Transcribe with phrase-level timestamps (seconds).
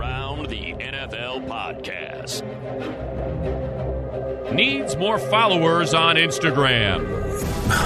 [0.00, 2.40] Around the NFL podcast.
[4.50, 7.06] Needs more followers on Instagram.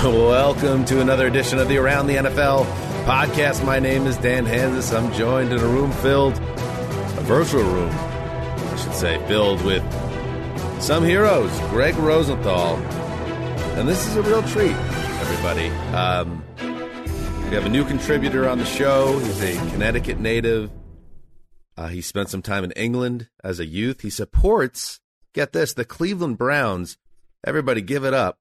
[0.04, 2.66] Welcome to another edition of the Around the NFL
[3.04, 3.66] podcast.
[3.66, 4.96] My name is Dan Hanzus.
[4.96, 9.82] I'm joined in a room filled, a virtual room, I should say, filled with
[10.80, 11.50] some heroes.
[11.70, 12.76] Gregg Rosenthal.
[13.76, 15.66] And this is a real treat, everybody.
[15.96, 16.44] Um,
[17.48, 19.18] we have a new contributor on the show.
[19.18, 20.70] He's a Connecticut native.
[21.77, 24.02] Uh, he spent some time in England as a youth.
[24.02, 25.01] He supports,
[25.33, 26.97] get this, the Cleveland Browns.
[27.47, 28.38] Everybody give it up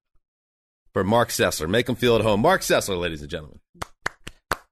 [0.93, 1.67] for Marc Sessler.
[1.67, 2.41] Make him feel at home.
[2.41, 3.59] Marc Sessler, ladies and gentlemen.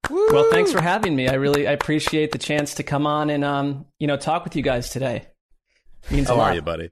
[0.09, 1.27] Well, thanks for having me.
[1.27, 4.55] I really I appreciate the chance to come on and um, you know, talk with
[4.55, 5.27] you guys today.
[6.09, 6.51] Means a How lot.
[6.51, 6.91] are you, buddy?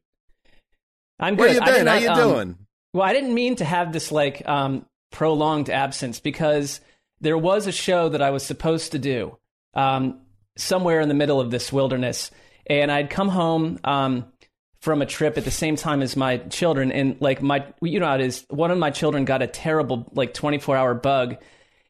[1.20, 1.56] I'm Where good.
[1.56, 1.88] you I did been?
[1.88, 2.58] How not, you um, doing?
[2.94, 6.80] Well, I didn't mean to have this like um, prolonged absence because
[7.20, 9.38] there was a show that I was supposed to do
[9.73, 10.22] um,
[10.59, 12.31] somewhere in the middle of this wilderness,
[12.67, 14.26] and I'd come home um,
[14.81, 18.08] from a trip at the same time as my children, and like my, you know
[18.08, 18.45] how it is.
[18.50, 21.38] One of my children got a terrible like 24 hour bug,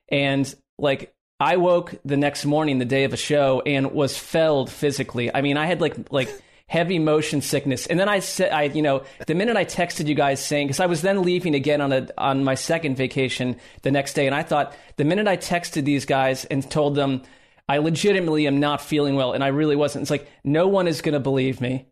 [0.09, 4.69] and like I woke the next morning, the day of a show, and was felled
[4.69, 5.33] physically.
[5.33, 6.29] I mean, I had like like
[6.67, 10.15] heavy motion sickness, and then I said, I you know, the minute I texted you
[10.15, 13.91] guys saying, because I was then leaving again on a on my second vacation the
[13.91, 17.21] next day, and I thought the minute I texted these guys and told them
[17.69, 20.01] I legitimately am not feeling well, and I really wasn't.
[20.01, 21.85] It's like no one is going to believe me.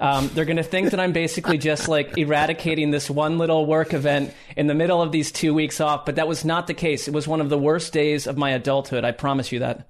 [0.00, 3.92] Um, they're going to think that I'm basically just like eradicating this one little work
[3.94, 7.06] event in the middle of these two weeks off, but that was not the case.
[7.06, 9.04] It was one of the worst days of my adulthood.
[9.04, 9.88] I promise you that.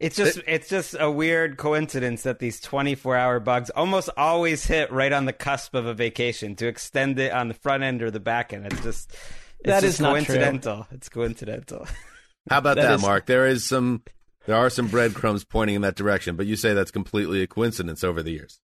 [0.00, 5.12] It's just it's just a weird coincidence that these 24-hour bugs almost always hit right
[5.12, 8.18] on the cusp of a vacation to extend it on the front end or the
[8.18, 8.66] back end.
[8.66, 10.24] It's just it's That just is not true.
[10.24, 10.86] coincidental.
[10.90, 11.86] It's coincidental.
[12.50, 13.26] How about That that, is- Marc?
[13.26, 14.02] There is some,
[14.46, 18.02] there are some breadcrumbs pointing in that direction, but you say that's completely a coincidence
[18.04, 18.60] over the years.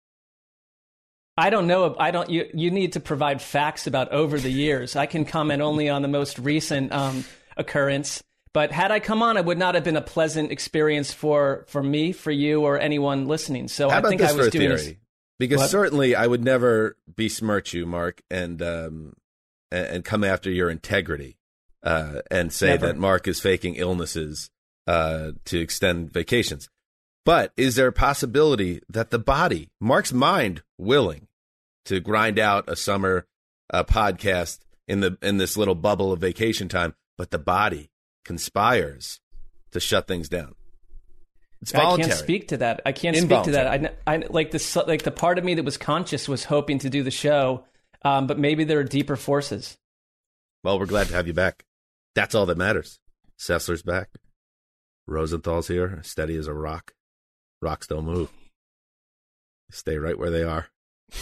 [1.39, 1.95] I don't know.
[1.99, 2.29] I don't.
[2.31, 4.95] You you need to provide facts about over the years.
[4.95, 7.25] I can comment only on the most recent um,
[7.55, 8.23] occurrence.
[8.53, 11.83] But had I come on, it would not have been a pleasant experience for for
[11.83, 13.67] me, for you, or anyone listening.
[13.67, 14.75] So How I think this I was doing theory?
[14.77, 14.93] this.
[15.37, 15.69] Because What?
[15.69, 19.13] certainly I would never besmirch you, Marc, and um,
[19.71, 21.36] and come after your integrity
[21.83, 22.87] uh, and say Never.
[22.87, 24.49] that Marc is faking illnesses
[24.87, 26.69] uh, to extend vacations.
[27.25, 31.27] But is there a possibility that the body, Marc's mind, willing
[31.85, 33.25] to grind out a summer
[33.73, 37.89] uh, podcast in the in this little bubble of vacation time, but the body
[38.23, 39.19] conspires
[39.71, 40.55] to shut things down?
[41.61, 42.05] It's voluntary.
[42.05, 42.81] I can't speak to that.
[42.85, 43.67] I can't speak to that.
[43.67, 46.89] I, I like the like the part of me that was conscious was hoping to
[46.89, 47.65] do the show,
[48.03, 49.77] um, but maybe there are deeper forces.
[50.67, 51.63] Well, we're glad to have you back.
[52.13, 52.99] That's all that matters.
[53.39, 54.09] Sessler's back.
[55.07, 56.91] Rosenthal's here, steady as a rock.
[57.61, 58.29] Rocks don't move.
[59.71, 60.67] Stay right where they are.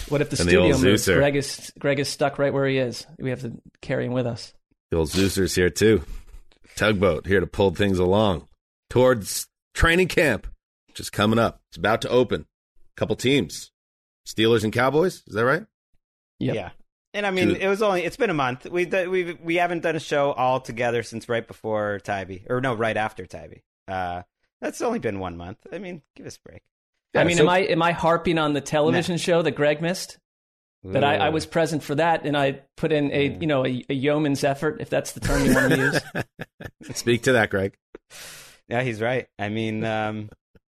[0.09, 1.06] What if the And studio old moves?
[1.06, 1.17] Zeuser.
[1.17, 3.06] Greg is Greg is stuck right where he is.
[3.19, 3.51] We have to
[3.81, 4.51] carry him with us.
[4.89, 6.01] The old Zeuser's here too.
[6.75, 8.47] Tugboat here to pull things along
[8.89, 9.45] towards
[9.75, 10.47] training camp,
[10.88, 11.62] which is coming up.
[11.69, 12.47] It's about to open.
[12.97, 13.69] Couple teams,
[14.27, 15.22] Steelers and Cowboys.
[15.27, 15.66] Is that right?
[16.39, 16.56] Yep.
[16.56, 16.69] Yeah.
[17.16, 17.62] And I mean, Dude.
[17.62, 18.66] it was only it's been a month.
[18.70, 22.74] We we we haven't done a show all together since right before Tybee or no,
[22.74, 23.62] right after Tybee.
[23.88, 24.24] Uh
[24.62, 25.59] that's only been one month.
[25.72, 26.62] I mean, give us a break.
[27.16, 30.18] I mean, so- am I am I harping on the television show that Greg missed?
[30.84, 33.84] That I, I was present for that, and I put in a you know a,
[33.90, 36.96] a yeoman's effort, if that's the term you want to use.
[36.96, 37.75] Speak to that, Greg.
[38.68, 39.28] Yeah, he's right.
[39.40, 40.30] I mean, um,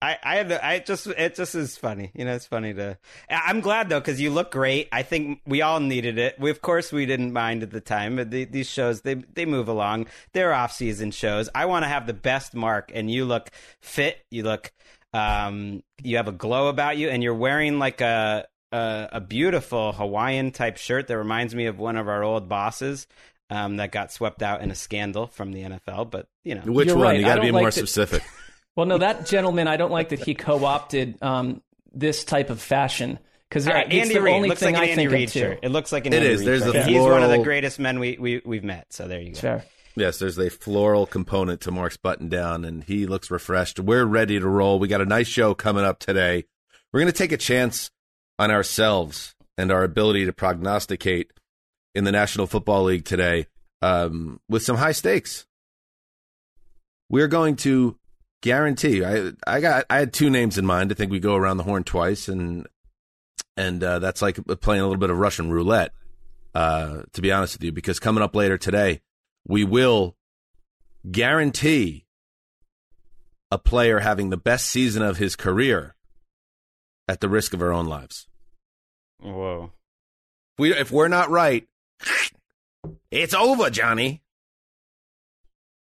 [0.02, 2.12] I, I, had, I just, it just is funny.
[2.14, 2.98] You know, it's funny to.
[3.30, 4.90] I- I'm glad though because you look great.
[4.92, 6.40] I think we all needed it.
[6.40, 9.46] We, of course, we didn't mind at the time, but the, these shows they they
[9.46, 10.06] move along.
[10.34, 11.50] They're off season shows.
[11.56, 13.50] I want to have the best mark, and you look
[13.82, 14.20] fit.
[14.30, 14.72] You look,
[15.14, 18.48] um, you have a glow about you, and you're wearing like a.
[18.74, 23.08] A, a beautiful Hawaiian type shirt that reminds me of one of our old bosses
[23.50, 26.12] um, that got swept out in a scandal from the NFL.
[26.12, 27.06] But you know, Which You're one?
[27.06, 27.18] right.
[27.18, 28.24] You got to be like more that- specific.
[28.78, 31.62] Well, no, that gentleman, I don't like that he co-opted um,
[31.94, 33.18] this type of fashion
[33.50, 35.12] because All right, it's Andy the Reid only looks thing like an I Andy think
[35.12, 35.40] Reid of too.
[35.40, 35.60] shirt.
[35.64, 36.40] It looks like an It Andy is.
[36.42, 36.74] Reid There's shirt.
[36.74, 38.94] the And He's one of the greatest men we, we we've met.
[38.94, 39.40] So there you go.
[39.40, 39.66] fair.
[39.96, 43.80] Yes, there's a floral component to Marc's button down, and he looks refreshed.
[43.80, 44.78] We're ready to roll.
[44.78, 46.46] We got a nice show coming up today.
[46.94, 47.90] We're going to take a chance
[48.38, 51.32] on ourselves and our ability to prognosticate
[51.96, 53.48] in the National Football League today
[53.82, 55.48] um, with some high stakes.
[57.10, 57.98] We're going to
[58.42, 59.04] guarantee.
[59.04, 60.92] I I got I had two names in mind.
[60.92, 62.68] I think we go around the horn twice, and
[63.56, 65.92] and uh, that's like playing a little bit of Russian roulette.
[66.56, 69.02] Uh, to be honest with you, because coming up later today,
[69.48, 70.16] we will
[71.10, 72.06] guarantee
[73.52, 75.96] a player having the best season of his career
[77.08, 78.28] at the risk of our own lives.
[79.20, 79.72] Whoa.
[80.54, 81.68] If, we, if we're not right,
[83.12, 84.22] it's over, Johnny.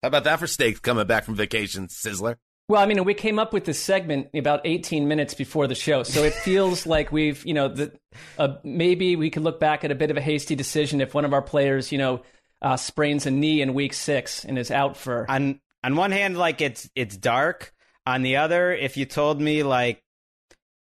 [0.02, 2.38] How about that for steaks coming back from vacation, Sizzler?
[2.68, 6.04] Well, I mean, we came up with this segment about 18 minutes before the show,
[6.04, 7.92] so it feels like we've, you know, the,
[8.38, 11.26] uh, maybe we could look back at a bit of a hasty decision if one
[11.26, 12.22] of our players, you know,
[12.62, 15.30] uh, sprains a knee in week six and is out for.
[15.30, 17.74] On on one hand, like it's it's dark.
[18.06, 20.02] On the other, if you told me like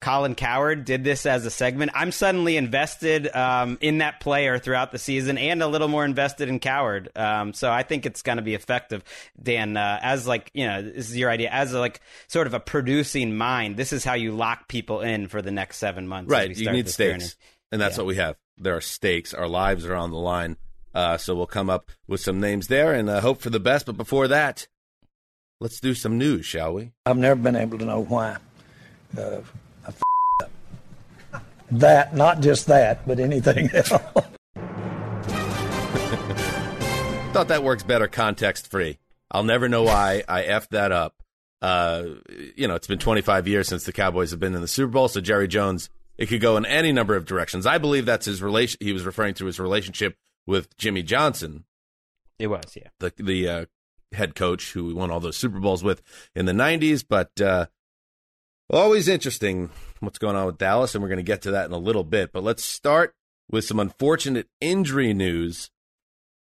[0.01, 4.93] Colin Cowherd did this as a segment, I'm suddenly invested um, in that player throughout
[4.93, 7.09] the season and a little more invested in Cowherd.
[7.17, 9.03] Um, so I think it's going to be effective,
[9.43, 9.77] Dan.
[9.77, 12.61] Uh, as like you know, this is your idea as a, like sort of a
[12.61, 13.77] producing mind.
[13.77, 16.31] This is how you lock people in for the next seven months.
[16.31, 16.55] Right.
[16.57, 17.25] You need stakes.
[17.25, 17.33] journey.
[17.73, 18.03] And that's Yeah.
[18.03, 18.37] what we have.
[18.59, 19.33] There are stakes.
[19.35, 20.57] Our lives are on the line.
[20.95, 23.87] Uh, so we'll come up with some names there and uh, hope for the best.
[23.87, 24.67] But before that,
[25.61, 26.93] let's do some news, shall we?
[27.05, 28.37] I've never been able to know why.
[31.71, 31.79] I f- up.
[31.81, 33.89] That, not just that, but anything else.
[37.33, 38.99] Thought that works better context free.
[39.31, 41.15] I'll never know why I effed that up.
[41.61, 42.05] Uh,
[42.57, 45.09] you know, it's been 25 years since the Cowboys have been in the Super Bowl,
[45.09, 47.67] so Jerry Jones, it could go in any number of directions.
[47.67, 48.79] I believe that's his relation.
[48.81, 50.17] He was referring to his relationship
[50.47, 51.65] with Jimmy Johnson,
[52.39, 52.89] It was, yeah.
[53.01, 53.65] the the uh,
[54.13, 56.03] head coach who we won all those Super Bowls with
[56.37, 57.05] in the 90s.
[57.07, 57.67] But uh,
[58.71, 59.71] always interesting
[60.01, 62.05] what's going on with Dallas, and we're going to get to that in a little
[62.05, 62.33] bit.
[62.33, 63.15] But let's start
[63.51, 65.71] with some unfortunate injury news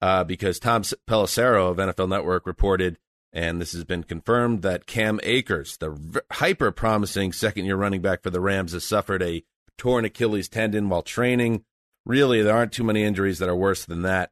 [0.01, 2.99] uh, because Tom Pelissero of NFL Network reported,
[3.33, 8.23] and this has been confirmed, that Cam Akers, the hyper promising second year running back
[8.23, 9.45] for the Rams, has suffered a
[9.79, 11.65] torn Achilles tendon while training.
[12.07, 14.31] Really, there aren't too many injuries that are worse than that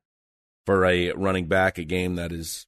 [0.67, 2.67] for a running back, a game that is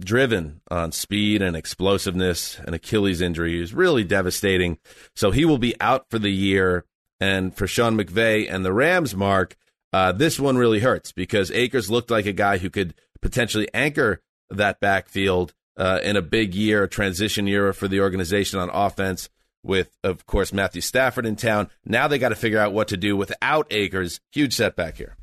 [0.00, 2.58] driven on speed and explosiveness.
[2.60, 4.78] An Achilles injury is really devastating.
[5.14, 6.84] So he will be out for the year.
[7.20, 9.56] And for Sean McVay and the Rams, Mark,
[9.92, 14.20] uh, this one really hurts because Akers looked like a guy who could potentially anchor
[14.50, 19.28] that backfield uh, in a big year, a transition year for the organization on offense.
[19.64, 21.70] With, of course, Matthew Stafford in town.
[21.84, 24.20] Now they got to figure out what to do without Akers.
[24.32, 25.16] Huge setback here.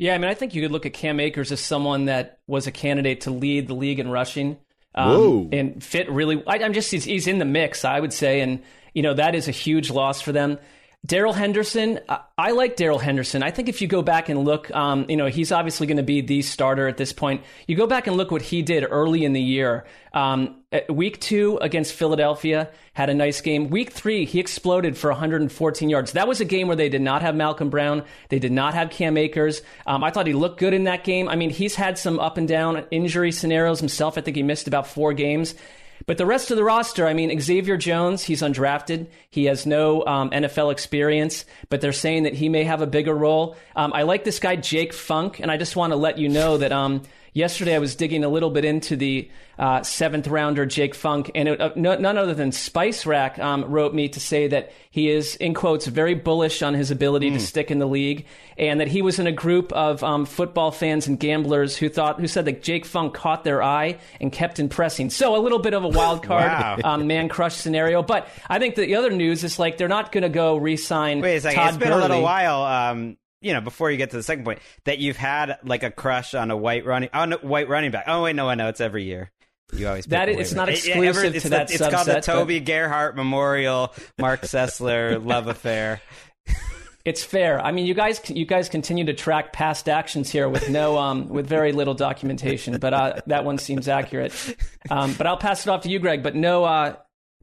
[0.00, 2.66] Yeah, I mean, I think you could look at Cam Akers as someone that was
[2.66, 4.56] a candidate to lead the league in rushing.
[4.94, 5.10] Um,
[5.52, 6.42] And fit really.
[6.46, 8.40] I, I'm just, he's, he's in the mix, I would say.
[8.40, 8.62] And,
[8.94, 10.58] you know, that is a huge loss for them.
[11.04, 11.98] Darrell Henderson,
[12.36, 13.42] I, like Darrell Henderson.
[13.42, 16.02] I think if you go back and look, um, you know, he's obviously going to
[16.02, 17.42] be the starter at this point.
[17.66, 19.86] You go back and look what he did early in the year.
[20.12, 20.56] Um,
[20.90, 23.70] week two against Philadelphia, had a nice game.
[23.70, 26.12] Week three, he exploded for 114 yards.
[26.12, 28.04] That was a game where they did not have Malcolm Brown.
[28.28, 29.62] They did not have Cam Akers.
[29.86, 31.30] Um, I thought he looked good in that game.
[31.30, 34.18] I mean, he's had some up and down injury scenarios himself.
[34.18, 35.54] I think he missed about four games.
[36.06, 39.06] But the rest of the roster, I mean, Xavier Jones, he's undrafted.
[39.28, 43.14] He has no um, NFL experience, but they're saying that he may have a bigger
[43.14, 43.56] role.
[43.76, 46.58] Um, I like this guy, Jake Funk, and I just want to let you know
[46.58, 47.02] that um,
[47.32, 51.48] yesterday I was digging a little bit into the uh, seventh rounder, Jake Funk, and
[51.48, 55.10] it, uh, no, none other than Spice Rack um, wrote me to say that he
[55.10, 58.88] is, in quotes, very bullish on his ability to stick in the league, and that
[58.88, 62.46] he was in a group of um, football fans and gamblers who thought, who said
[62.46, 65.10] that Jake Funk caught their eye and kept impressing.
[65.10, 66.78] So a little bit of a wild card Wow.
[66.84, 68.02] um, man crush scenario.
[68.02, 71.36] But I think the other news is like they're not going to go re-sign Wait
[71.36, 71.58] a second.
[71.58, 72.00] Todd it's been Gurley.
[72.00, 73.12] a little while.
[73.42, 76.34] You know, before you get to the second point, that you've had like a crush
[76.34, 78.04] on a white running on a white running back.
[78.06, 79.30] Oh wait, no, I know it's every year.
[79.72, 81.82] You always That is- it's not It- it- exclusive ever- to it's that the, It's
[81.82, 86.00] called the subset, but- Toby Gerhart Memorial Marc Sessler love affair.
[87.04, 87.58] It's fair.
[87.64, 91.28] I mean, you guys, you guys continue to track past actions here with no, um,
[91.30, 92.76] with very little documentation.
[92.78, 94.34] But uh, that one seems accurate.
[94.90, 96.22] Um, but I'll pass it off to you, Greg.
[96.22, 96.96] But no, uh,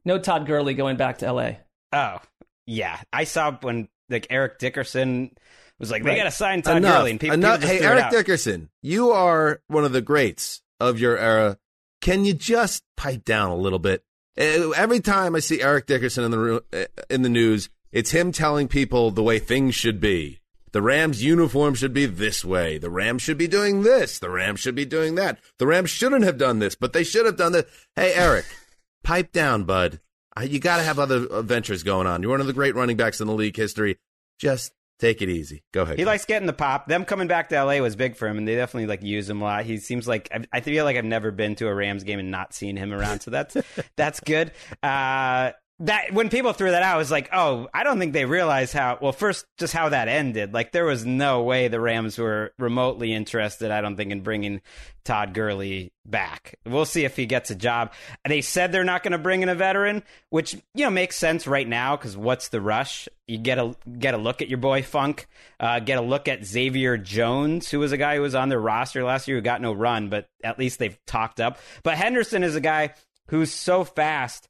[0.04, 1.58] no Todd Gurley going back to L.A.
[1.92, 2.18] Oh
[2.66, 5.32] yeah, I saw when like Eric Dickerson
[5.78, 6.98] was like, they got to sign Todd enough.
[6.98, 7.60] Gurley, and people, enough.
[7.60, 8.10] people just hey, Eric.
[8.10, 11.58] Dickerson, you are one of the greats of your era.
[12.00, 14.04] Can you just pipe down a little bit?
[14.38, 18.32] Uh, Every time I see Eric Dickerson in the uh, in the news, it's him
[18.32, 20.40] telling people the way things should be.
[20.72, 22.76] The Rams uniform should be this way.
[22.78, 24.18] The Rams should be doing this.
[24.18, 25.38] The Rams should be doing that.
[25.58, 27.68] The Rams shouldn't have done this, but they should have done that.
[27.96, 28.44] Hey, Eric,
[29.04, 30.00] pipe down, bud.
[30.40, 32.22] You got to have other adventures going on.
[32.22, 33.98] You're one of the great running backs in the league history.
[34.38, 35.62] Just take it easy.
[35.72, 35.98] Go ahead.
[35.98, 36.86] He likes getting the pop.
[36.86, 39.40] Them coming back to LA was big for him, and they definitely like use him
[39.40, 39.64] a lot.
[39.64, 42.30] He seems like I, I feel like I've never been to a Rams game and
[42.30, 43.56] not seen him around, so that's
[43.96, 44.52] that's good.
[44.82, 48.24] Uh, that when people threw that out, I was like, oh, I don't think they
[48.24, 48.98] realize how.
[49.00, 50.52] Well, first, just how that ended.
[50.52, 53.70] Like there was no way the Rams were remotely interested.
[53.70, 54.60] I don't think in bringing
[55.04, 56.58] Todd Gurley back.
[56.66, 57.92] We'll see if he gets a job.
[58.26, 61.46] They said they're not going to bring in a veteran, which you know makes sense
[61.46, 63.08] right now because what's the rush?
[63.28, 65.28] You get a get a look at your boy Funk,
[65.60, 68.60] uh, get a look at Xavier Jones, who was a guy who was on their
[68.60, 71.58] roster last year who got no run, but at least they've talked up.
[71.84, 72.94] But Henderson is a guy
[73.28, 74.48] who's so fast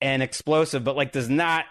[0.00, 1.64] and explosive, but like does not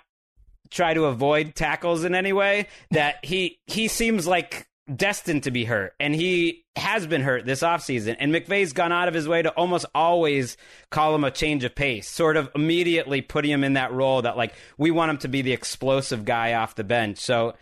[0.70, 2.68] try to avoid tackles in any way.
[2.92, 7.62] That he he seems like destined to be hurt, and he has been hurt this
[7.62, 8.16] offseason.
[8.20, 10.58] And McVay's gone out of his way to almost always
[10.92, 14.38] call him a change of pace, sort of immediately putting him in that role that
[14.38, 17.18] like we want him to be the explosive guy off the bench.
[17.18, 17.56] So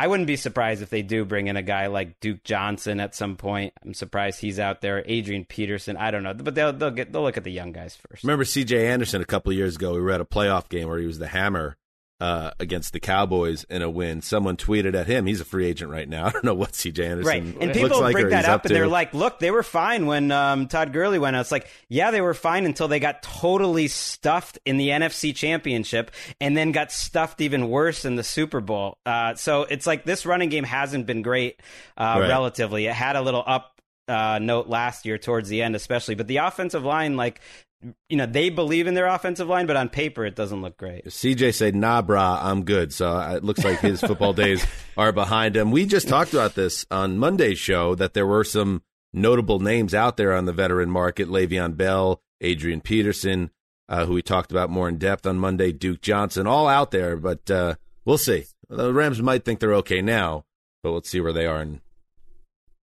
[0.00, 3.14] I wouldn't be surprised if they do bring in a guy like Duke Johnson at
[3.14, 3.74] some point.
[3.84, 5.04] I'm surprised he's out there.
[5.04, 7.98] Adrian Peterson, I don't know, but they'll they'll get they'll look at the young guys
[8.08, 8.24] first.
[8.24, 8.88] Remember C.J.
[8.88, 9.92] Anderson a couple years ago?
[9.92, 11.76] We were at a playoff game where he was the hammer
[12.20, 14.20] uh, against the Cowboys in a win.
[14.20, 15.26] Someone tweeted at him.
[15.26, 16.26] He's a free agent right now.
[16.30, 17.06] I don't know what C.J.
[17.06, 19.62] Anderson right, and people like bring that up, up and they're like, "Look, they were
[19.62, 23.00] fine when um, Todd Gurley went out." It's like, yeah, they were fine until they
[23.00, 26.10] got totally stuffed in the NFC Championship,
[26.40, 28.98] and then got stuffed even worse in the Super Bowl.
[29.06, 31.60] Uh, so it's like this running game hasn't been great
[31.96, 32.28] uh, right.
[32.28, 32.86] relatively.
[32.86, 36.16] It had a little up uh, note last year towards the end, especially.
[36.16, 37.40] But the offensive line, like
[38.08, 41.06] you know, they believe in their offensive line, but on paper it doesn't look great.
[41.06, 44.64] CJ said, "Nah, brah, I'm good." So uh, it looks like his football days
[44.96, 45.70] are behind him.
[45.70, 48.82] We just talked about this on Monday's show that there were some
[49.12, 53.50] notable names out there on the veteran market: Le'Veon Bell, Adrian Peterson,
[53.88, 57.16] uh, who we talked about more in depth on Monday, Duke Johnson, all out there.
[57.16, 58.44] But uh, we'll see.
[58.68, 60.44] The Rams might think they're okay now,
[60.82, 61.80] but let's see where they are in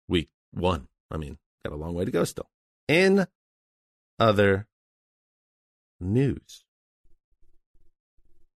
[0.07, 0.87] week one.
[1.11, 2.49] I mean, got a long way to go still.
[2.87, 3.27] In
[4.19, 4.67] other
[6.05, 6.63] news.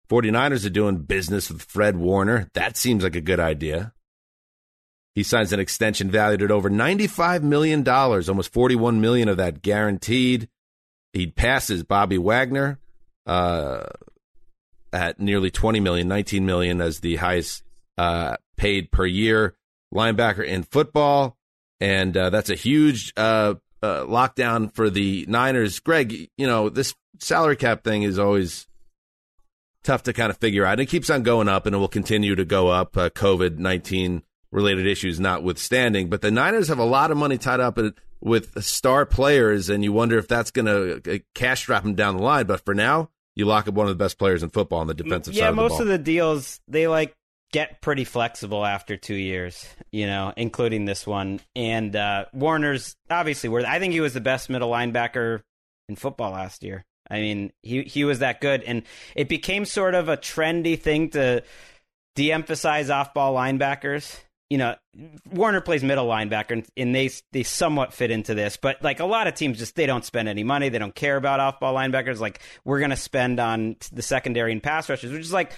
[0.10, 2.50] 49ers are doing business with Fred Warner.
[2.54, 3.94] That seems like a good idea.
[5.16, 10.48] He signs an extension valued at over $95 million, almost 41 million of that guaranteed.
[11.12, 12.80] He passes Bobby Wagner
[13.26, 13.84] uh,
[14.94, 17.64] at nearly $20 million, $19 million as the highest
[17.98, 19.56] uh, paid per year
[19.94, 21.38] linebacker in football.
[21.80, 23.12] And uh, that's a huge
[23.82, 25.80] uh, lockdown for the Niners.
[25.80, 28.68] Greg, you know, this salary cap thing is always
[29.84, 30.80] tough to kind of figure out.
[30.80, 34.24] It keeps on going up and it will continue to go up, uh, COVID 19
[34.52, 36.10] related issues notwithstanding.
[36.10, 37.80] But the Niners have a lot of money tied up
[38.20, 42.18] with star players, and you wonder if that's going to uh, cash strap them down
[42.18, 42.46] the line.
[42.46, 44.94] But for now, you lock up one of the best players in football on the
[44.94, 45.50] defensive yeah, side.
[45.50, 47.16] Yeah, most of the deals they like
[47.52, 51.40] get pretty flexible after two years, you know, including this one.
[51.56, 53.66] And uh, Warner's obviously worth.
[53.66, 55.42] I think he was the best middle linebacker
[55.88, 56.86] in football last year.
[57.10, 58.84] I mean, he he was that good, and
[59.16, 61.42] it became sort of a trendy thing to
[62.16, 64.20] de-emphasize off-ball linebackers.
[64.50, 64.76] You know,
[65.32, 68.58] Warner plays middle linebacker, and they they somewhat fit into this.
[68.58, 70.68] But like a lot of teams, just they don't spend any money.
[70.68, 72.20] They don't care about off-ball linebackers.
[72.20, 75.54] Like we're going to spend on the secondary and pass rushers, which is like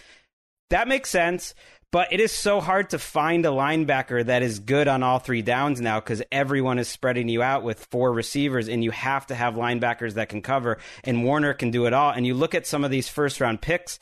[0.70, 1.56] that makes sense.
[1.92, 5.42] But it is so hard to find a linebacker that is good on all three
[5.42, 9.36] downs now because everyone is spreading you out with four receivers, and you have to
[9.36, 10.78] have linebackers that can cover.
[11.04, 12.12] And Warner can do it all.
[12.12, 13.98] And you look at some of these first round picks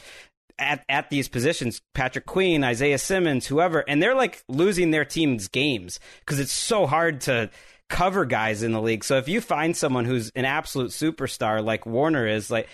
[0.59, 5.47] at, at these positions Patrick Queen, Isaiah Simmons, whoever, and they're like losing their team's
[5.47, 7.49] games because it's so hard to
[7.89, 9.03] cover guys in the league.
[9.03, 12.67] So if you find someone who's an absolute superstar like Warner is, like,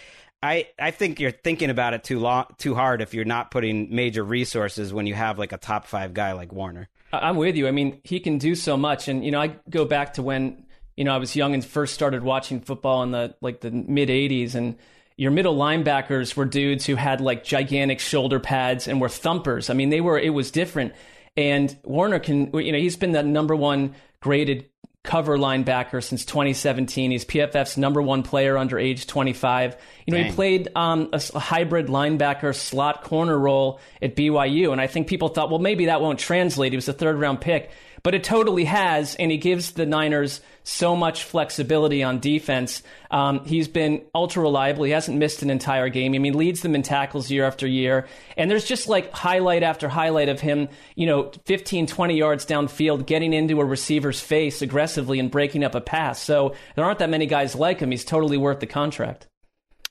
[0.44, 3.96] I, I think you're thinking about it too long, too hard if you're not putting
[3.96, 6.90] major resources when you have like a top five guy like Warner.
[7.14, 7.66] I'm with you.
[7.66, 10.66] I mean, he can do so much, and you know, I go back to when
[10.98, 14.10] you know I was young and first started watching football in the like the mid
[14.10, 14.76] '80s, and
[15.16, 19.70] your middle linebackers were dudes who had like gigantic shoulder pads and were thumpers.
[19.70, 20.94] I mean, they were it was different.
[21.38, 24.70] And Warner can, you know, he's been the number one graded
[25.04, 27.12] cover linebacker since 2017.
[27.12, 29.76] He's PFF's number one player under age 25.
[30.06, 30.28] You know, Dang.
[30.28, 35.08] he played um, a, a, hybrid linebacker slot corner role at BYU, and I think
[35.08, 36.72] people thought, well, maybe that won't translate.
[36.72, 37.70] He was a third round pick
[38.04, 42.84] but it totally has, and he gives the Niners so much flexibility on defense.
[43.10, 44.84] Um, he's been ultra reliable.
[44.84, 46.14] He hasn't missed an entire game.
[46.14, 48.08] I mean, leads them in tackles year after year.
[48.36, 53.06] And there's just like highlight after highlight of him, you know, 15, 20 yards downfield,
[53.06, 56.22] getting into a receiver's face aggressively and breaking up a pass.
[56.22, 57.92] So there aren't that many guys like him.
[57.92, 59.28] He's totally worth the contract.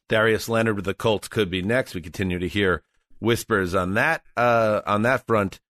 [0.08, 1.94] Darius Leonard with the Colts could be next.
[1.94, 2.82] We continue to hear
[3.20, 5.60] whispers on that uh, on that front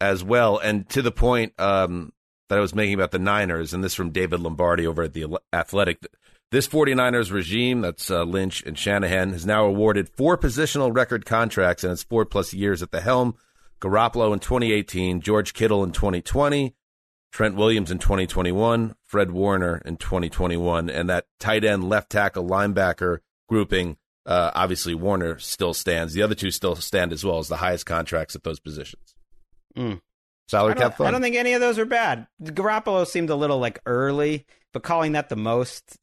[0.00, 0.58] as well.
[0.58, 2.12] And to the point um,
[2.48, 5.38] that I was making about the Niners, and this from David Lombardi over at the
[5.52, 6.06] Athletic,
[6.50, 11.84] This 49ers regime, that's uh, Lynch and Shanahan, has now awarded four positional record contracts
[11.84, 13.34] in its four plus years at the helm.
[13.80, 16.74] Garoppolo in 2018, George Kittle in 2020,
[17.30, 23.18] Trent Williams in 2021, Fred Warner in 2021, and that tight end, left tackle, linebacker
[23.48, 23.96] grouping.
[24.26, 26.12] Uh, obviously, Warner still stands.
[26.12, 29.14] The other two still stand as well as the highest contracts at those positions.
[29.76, 30.00] Mm.
[30.48, 31.08] Salary I don't, cap fund.
[31.08, 32.26] I don't think any of those are bad.
[32.42, 35.98] Garoppolo seemed a little like early, but calling that the most,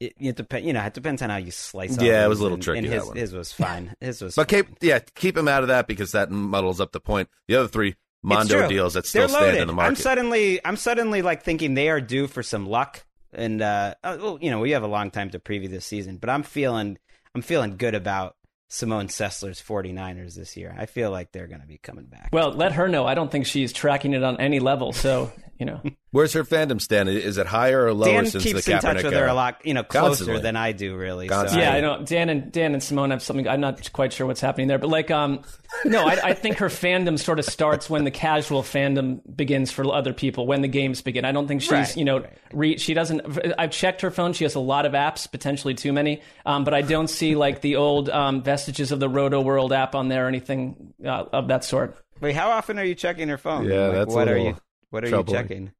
[0.00, 0.66] it, it depends.
[0.66, 2.00] You know, it depends on how you slice.
[2.00, 3.94] Yeah, it was a little and- tricky, And his, his was fine.
[4.00, 4.34] His was.
[4.36, 7.28] But keep yeah, keep him out of that because that muddles up the point.
[7.46, 9.88] The other three Mondo deals that still stand in the market.
[9.88, 14.16] I'm suddenly, I'm suddenly like thinking they are due for some luck, and uh, uh,
[14.20, 16.98] well, you know, we have a long time to preview this season, but I'm feeling,
[17.34, 18.34] I'm feeling good about
[18.74, 20.74] Simone Sessler's 49ers this year.
[20.76, 22.30] I feel like they're going to be coming back.
[22.32, 23.06] Well, let her know.
[23.06, 24.92] I don't think she's tracking it on any level.
[24.92, 25.80] So, you know,
[26.10, 27.08] Where's her fandom stand?
[27.08, 29.34] Is it higher or lower Dan since keeps the in Kaepernick touch with her a
[29.34, 30.42] lot, you know, closer Constantly.
[30.42, 31.26] than I do, really.
[31.26, 33.48] So yeah, I- I know Dan and Dan and Simone have something.
[33.48, 35.42] I'm not quite sure what's happening there, but like, um,
[35.84, 39.92] no, I, I think her fandom sort of starts when the casual fandom begins for
[39.92, 41.24] other people when the games begin.
[41.24, 42.38] I don't think she's, Right, you know, right.
[42.52, 43.22] re, she doesn't.
[43.58, 44.34] I've checked her phone.
[44.34, 47.60] She has a lot of apps, potentially too many, um, but I don't see like
[47.60, 51.64] the old um, vestiges of the Rotoworld app on there or anything uh, of that
[51.64, 51.96] sort.
[52.20, 53.64] Wait, how often are you checking your phone?
[53.64, 54.56] Yeah, Like, that's a what are little you?
[54.94, 55.72] What are you checking?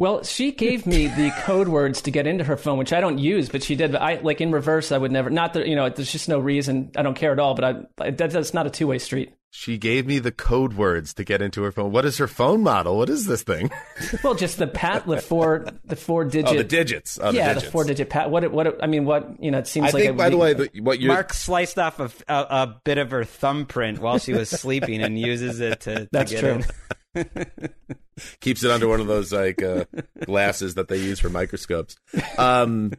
[0.00, 3.18] Well, she gave me the code words to get into her phone, which I don't
[3.18, 3.92] use, but she did.
[3.92, 5.30] But I like in reverse, I would never.
[5.30, 6.90] Not that you know, there's just no reason.
[6.96, 7.54] I don't care at all.
[7.54, 7.64] But
[8.00, 9.32] I that, that's not a two way street.
[9.52, 11.92] She gave me the code words to get into her phone.
[11.92, 12.96] What is her phone model?
[12.96, 13.70] What is this thing?
[14.24, 16.48] Well, just the pat, the four, the four digit.
[16.48, 17.18] Oh, the digits.
[17.22, 18.30] Oh, yeah, the, the four digit pat.
[18.30, 18.50] What?
[18.50, 18.82] What?
[18.82, 19.42] I mean, what?
[19.42, 20.02] You know, it seems I like.
[20.04, 22.98] think, by would the way, the, what you're Marc sliced off a, a, a bit
[22.98, 25.94] of her thumbprint while she was sleeping and uses it to.
[25.94, 26.62] to That's get true.
[28.40, 29.84] keeps it under one of those like uh,
[30.24, 31.96] glasses that they use for microscopes.
[32.38, 32.92] Um,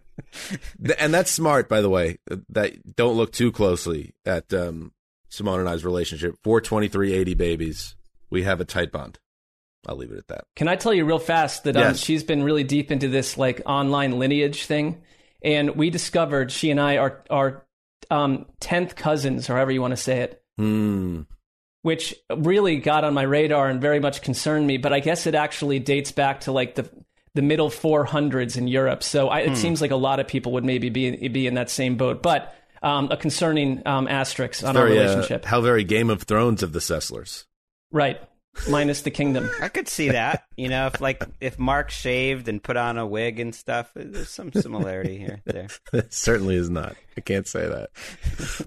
[0.84, 2.20] th- and that's smart, by the way.
[2.50, 4.91] That don't look too closely at um,
[5.30, 6.36] Simone and I's relationship.
[6.44, 7.96] Four twenty three eighty babies.
[8.30, 9.20] We have a tight bond.
[9.88, 10.46] I'll leave it at that.
[10.56, 12.00] Can I tell you real fast that um, Yes.
[12.00, 15.01] she's been really deep into this like online lineage thing,
[15.44, 17.65] and we discovered she and I are are
[18.10, 20.44] um, tenth cousins, or however you want to say it.
[20.58, 21.22] Hmm.
[21.82, 24.78] Which really got on my radar and very much concerned me.
[24.78, 26.89] But I guess it actually dates back to like the
[27.34, 29.02] the middle 400s in Europe.
[29.04, 29.54] So I, Hmm.
[29.54, 32.22] it seems like a lot of people would maybe be be in that same boat.
[32.22, 36.24] But um, a concerning um, asterisk on our Very, uh, relationship, how very Game of
[36.24, 37.46] Thrones of the Sesslers.
[37.91, 38.20] right?
[38.70, 39.50] Minus the kingdom.
[39.62, 40.44] I could see that.
[40.58, 44.02] You know, if like if Mark shaved and put on a wig and stuff, uh,
[44.06, 45.42] there's some similarity here.
[45.46, 45.68] There.
[45.94, 46.96] It certainly is not.
[47.18, 47.90] I can't say that.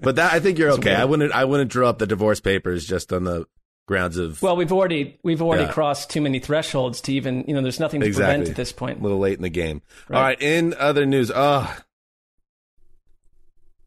[0.01, 0.95] But that I think you're okay.
[0.95, 1.31] I wouldn't.
[1.31, 3.45] I wouldn't draw up the divorce papers just on the
[3.87, 5.71] grounds of Well, we've already we've already Yeah.
[5.71, 7.61] crossed too many thresholds to even you know.
[7.61, 8.99] There's nothing to exactly prevent at this point.
[8.99, 9.83] A little late in the game.
[10.09, 10.17] Right.
[10.17, 10.41] All right.
[10.41, 11.77] In other news, oh,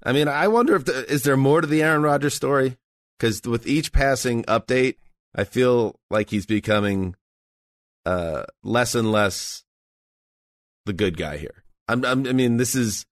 [0.02, 2.76] I mean, I wonder if the, is there more to the Aaron Rodgers story?
[3.18, 4.94] Because with each passing update,
[5.34, 7.14] I feel like he's becoming
[8.06, 9.64] uh, less and less
[10.86, 11.62] the good guy here.
[11.88, 13.06] I'm, I'm, I mean, this is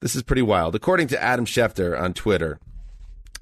[0.00, 0.74] this is pretty wild.
[0.74, 2.58] According to Adam Schefter on Twitter,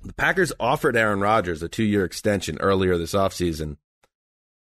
[0.03, 3.77] the Packers offered Aaron Rodgers a two-year extension earlier this offseason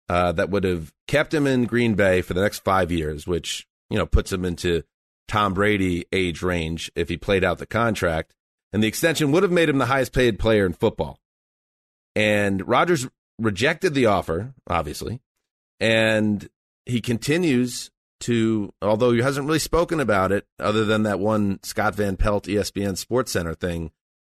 [0.09, 3.67] uh, that would have kept him in Green Bay for the next five years, which
[3.89, 4.83] you know puts him into
[5.29, 8.35] Tom Brady age range if he played out the contract,
[8.73, 11.19] and the extension would have made him the highest paid player in football.
[12.17, 13.07] And Rodgers
[13.41, 15.21] rejected the offer, obviously,
[15.79, 16.49] and
[16.87, 21.95] he continues to, although he hasn't really spoken about it, other than that one Scott
[21.95, 23.91] Van Pelt ESPN SportsCenter thing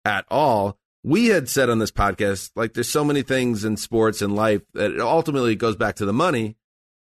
[0.05, 0.79] at all.
[1.03, 4.61] We had said on this podcast, like there's so many things in sports and life
[4.75, 6.57] that it ultimately goes back to the money.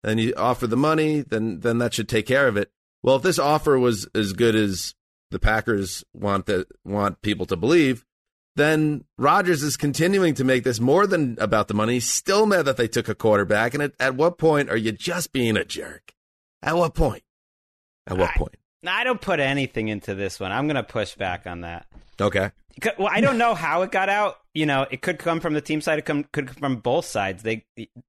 [0.04, 2.72] And you offer the money, then then that should take care of it.
[3.02, 4.94] Well, if this offer was as good as
[5.32, 8.06] the Packers want that want people to believe,
[8.58, 11.94] then Rodgers is continuing to make this more than about the money.
[11.94, 13.74] He's still mad that they took a quarterback.
[13.74, 16.14] And at, at what point are you just being a jerk?
[16.62, 17.24] At what point?
[18.06, 18.56] At what I- point?
[18.86, 20.52] I don't put anything into this one.
[20.52, 21.88] I'm going to push back on that.
[22.22, 22.52] Okay.
[22.98, 24.38] Well, I don't know how it got out.
[24.54, 26.00] You know, it could come from the team side.
[26.00, 27.44] It come, could come from both sides.
[27.44, 27.66] They,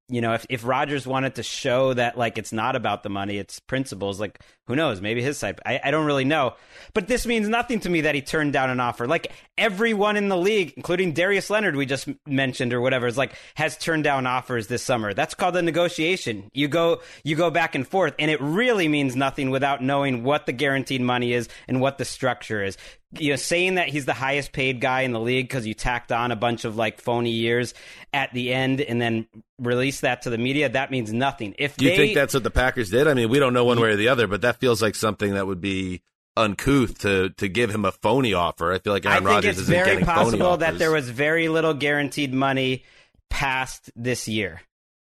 [0.09, 3.39] you know, if if Rodgers wanted to show that like it's not about the money,
[3.39, 4.19] it's principles.
[4.19, 5.01] Like who knows?
[5.01, 5.61] Maybe his side.
[5.65, 6.55] I, I don't really know.
[6.95, 9.07] But this means nothing to me that he turned down an offer.
[9.07, 13.35] Like everyone in the league, including Darius Leonard, we just mentioned or whatever, is like
[13.55, 15.13] has turned down offers this summer.
[15.13, 16.51] That's called a negotiation.
[16.55, 20.47] You go you go back and forth, and it really means nothing without knowing what
[20.47, 22.79] the guaranteed money is and what the structure is
[23.13, 26.13] you know, saying that he's the highest paid guy in the league because you tacked
[26.13, 27.73] on a bunch of like phony years
[28.13, 29.27] at the end and then
[29.59, 31.55] release that to the media, that means nothing.
[31.59, 33.09] If Do you they, think that's what the Packers did?
[33.09, 35.35] I mean, we don't know one way or the other, but that feels like something
[35.35, 36.03] that would be
[36.37, 38.73] uncouth to to give him a phony offer.
[38.73, 41.49] I feel like Aaron I think Rodgers it's isn't very possible that there was very
[41.49, 42.85] little guaranteed money
[43.29, 44.63] past this year.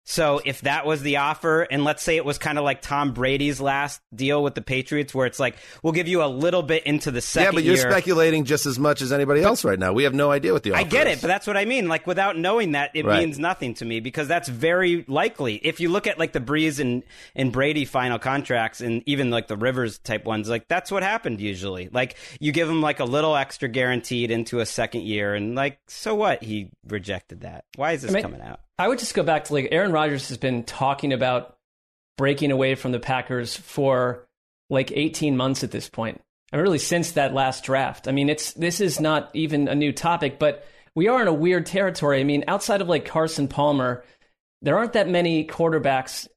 [0.09, 3.11] So if that was the offer, and let's say it was kind of like Tom
[3.11, 6.83] Brady's last deal with the Patriots, where it's like we'll give you a little bit
[6.85, 7.41] into the second.
[7.41, 7.91] yeah, second but you're year.
[7.91, 9.91] speculating just as much as anybody else right now.
[9.91, 11.17] We have no idea what the offer I get is.
[11.17, 11.89] it, but that's what I mean.
[11.89, 13.19] Like without knowing that, it Right.
[13.19, 15.55] means nothing to me because that's very likely.
[15.55, 17.03] If you look at like the Brees and,
[17.35, 21.41] and Brady final contracts and even like the Rivers type ones, like that's what happened
[21.41, 21.89] usually.
[21.91, 25.79] Like you give him like a little extra guaranteed into a second year, and like
[25.87, 26.41] so what?
[26.43, 27.65] He rejected that.
[27.75, 28.61] Why is this I mean- coming out?
[28.79, 31.57] I would just go back to like Aaron Rodgers has been talking about
[32.17, 34.27] breaking away from the Packers for
[34.69, 36.21] like 18 months at this point.
[36.51, 38.07] I mean, really since that last draft.
[38.07, 41.33] I mean, it's this is not even a new topic, but we are in a
[41.33, 42.19] weird territory.
[42.19, 44.03] I mean, outside of like Carson Palmer,
[44.61, 46.27] there aren't that many quarterbacks,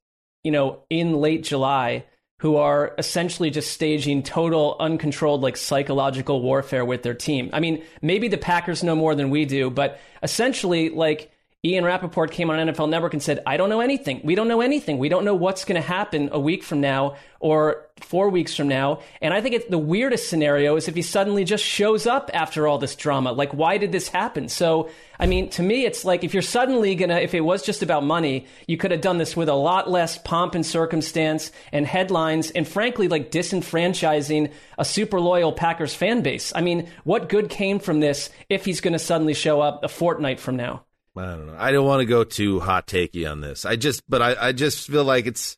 [0.45, 2.05] you know, in late July
[2.41, 7.51] who are essentially just staging total uncontrolled like psychological warfare with their team.
[7.53, 11.31] I mean, maybe the Packers know more than we do, but essentially like
[11.63, 14.23] Ian Rapoport came on NFL Network and said, I don't know anything.
[14.25, 14.97] We don't know anything.
[14.97, 18.69] We don't know what's going to happen a week from now or four weeks from
[18.69, 19.01] now.
[19.21, 22.67] And I think it's the weirdest scenario is if he suddenly just shows up after
[22.67, 23.33] all this drama.
[23.33, 24.49] Like, why did this happen?
[24.49, 27.63] So, I mean, to me, it's like if you're suddenly going to, if it was
[27.63, 31.53] just about money, you could have done this with a lot less pomp and circumstance
[31.73, 36.55] and headlines and frankly, like disenfranchising a super loyal Packers fan base.
[36.55, 39.89] I mean, what good came from this if he's going to suddenly show up a
[39.89, 40.85] fortnight from now?
[41.21, 41.57] I don't know.
[41.59, 43.65] I don't want to go too hot takey on this.
[43.65, 45.57] I just, but I, I just feel like it's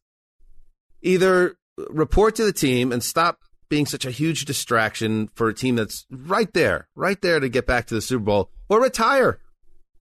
[1.03, 1.57] either
[1.89, 6.05] report to the team and stop being such a huge distraction for a team that's
[6.11, 9.39] right there, right there to get back to the Super Bowl, or retire,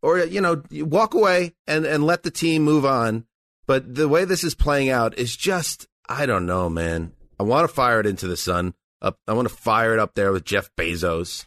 [0.01, 3.25] or you know, walk away and and let the team move on.
[3.67, 7.13] But the way this is playing out is just, I don't know, man.
[7.39, 8.73] I want to fire it into the sun.
[9.01, 11.45] Up, I want to fire it up there with Jeff Bezos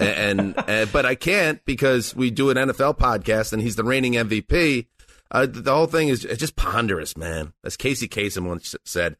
[0.00, 4.14] and, and but I can't because we do an NFL podcast and he's the reigning
[4.14, 4.86] MVP.
[5.30, 7.52] Uh, the whole thing is just ponderous, man.
[7.64, 9.16] As Casey Kasem once said,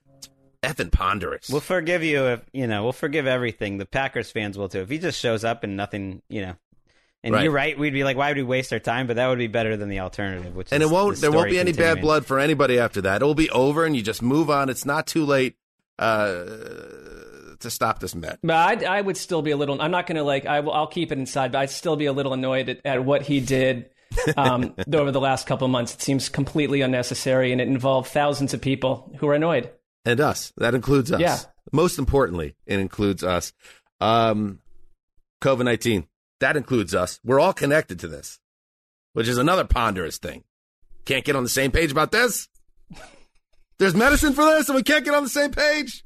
[0.63, 1.49] effing ponderous.
[1.51, 2.83] We'll forgive you if you know.
[2.83, 3.79] We'll forgive everything.
[3.79, 4.81] The Packers fans will too.
[4.81, 6.55] If he just shows up and nothing, you know.
[7.25, 7.43] And Right.
[7.45, 7.77] you're right.
[7.77, 9.09] We'd be like, why would we waste our time?
[9.09, 10.55] But that would be better than the alternative.
[10.55, 11.17] Which and is it won't.
[11.17, 13.23] the There won't be any bad blood for anybody after that.
[13.23, 14.69] It will be over, and you just move on.
[14.69, 15.57] It's not too late
[15.99, 16.45] uh,
[17.61, 18.39] to stop this bet.
[18.43, 19.81] But I, I would still be a little.
[19.81, 20.47] I'm not going to like.
[20.47, 20.73] I will.
[20.73, 21.53] I'll keep it inside.
[21.53, 23.91] But I'd still be a little annoyed at, at what he did
[24.37, 25.95] um, over the last couple of months.
[25.95, 29.71] It seems completely unnecessary, and it involved thousands of people who are annoyed.
[30.05, 30.53] and us.
[30.57, 31.21] That includes us.
[31.21, 31.39] Yeah.
[31.73, 33.53] Most importantly, it includes us.
[34.01, 34.61] Um,
[35.43, 36.07] COVID nineteen.
[36.41, 37.19] That includes us.
[37.25, 38.39] We're all connected to this,
[39.13, 40.45] which is another ponderous thing.
[41.05, 42.49] Can't get on the same page about this.
[43.79, 46.05] There's medicine for this, and we can't get on the same page.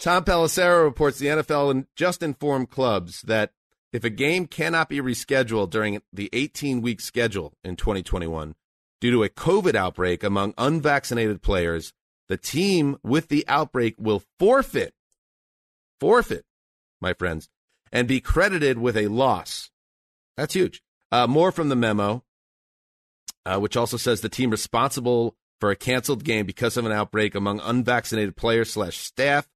[0.00, 3.52] Tom Pelissero reports the NFL just informed clubs that
[3.92, 8.54] if a game cannot be rescheduled during the 18 week schedule in 2021
[9.00, 11.92] due to a COVID outbreak among unvaccinated players,
[12.28, 14.94] the team with the outbreak will forfeit,
[16.00, 16.44] forfeit,
[17.00, 17.48] my friends,
[17.92, 19.70] and be credited with a loss.
[20.36, 20.82] That's huge.
[21.12, 22.24] Uh, more from the memo,
[23.46, 27.34] uh, which also says the team responsible for a canceled game because of an outbreak
[27.34, 29.48] among unvaccinated players slash staff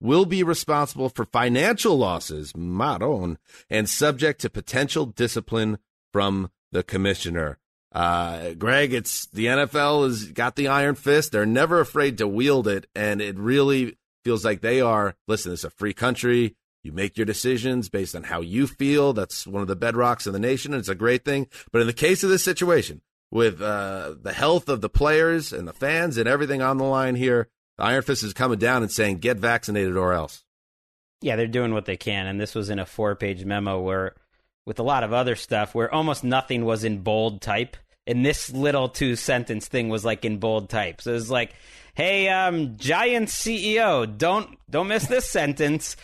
[0.00, 3.38] will be responsible for financial losses, maron,
[3.70, 5.78] and subject to potential discipline
[6.12, 7.58] from the commissioner.
[7.92, 11.32] Uh, Greg, it's the NFL has got the iron fist.
[11.32, 15.14] They're never afraid to wield it, and it really feels like they are.
[15.26, 16.56] Listen, it's a free country.
[16.82, 19.12] You make your decisions based on how you feel.
[19.12, 21.48] That's one of the bedrocks of the nation, and it's a great thing.
[21.72, 25.66] But in the case of this situation, with uh, the health of the players and
[25.66, 29.18] the fans and everything on the line here, Iron Fist is coming down and saying,
[29.18, 30.44] "Get vaccinated or else."
[31.20, 34.14] Yeah, they're doing what they can, and this was in a four-page memo where,
[34.64, 38.50] with a lot of other stuff, where almost nothing was in bold type, and this
[38.52, 41.00] little two-sentence thing was like in bold type.
[41.00, 41.54] So it was like,
[41.94, 45.96] "Hey, um, Giants CEO, don't don't miss this sentence."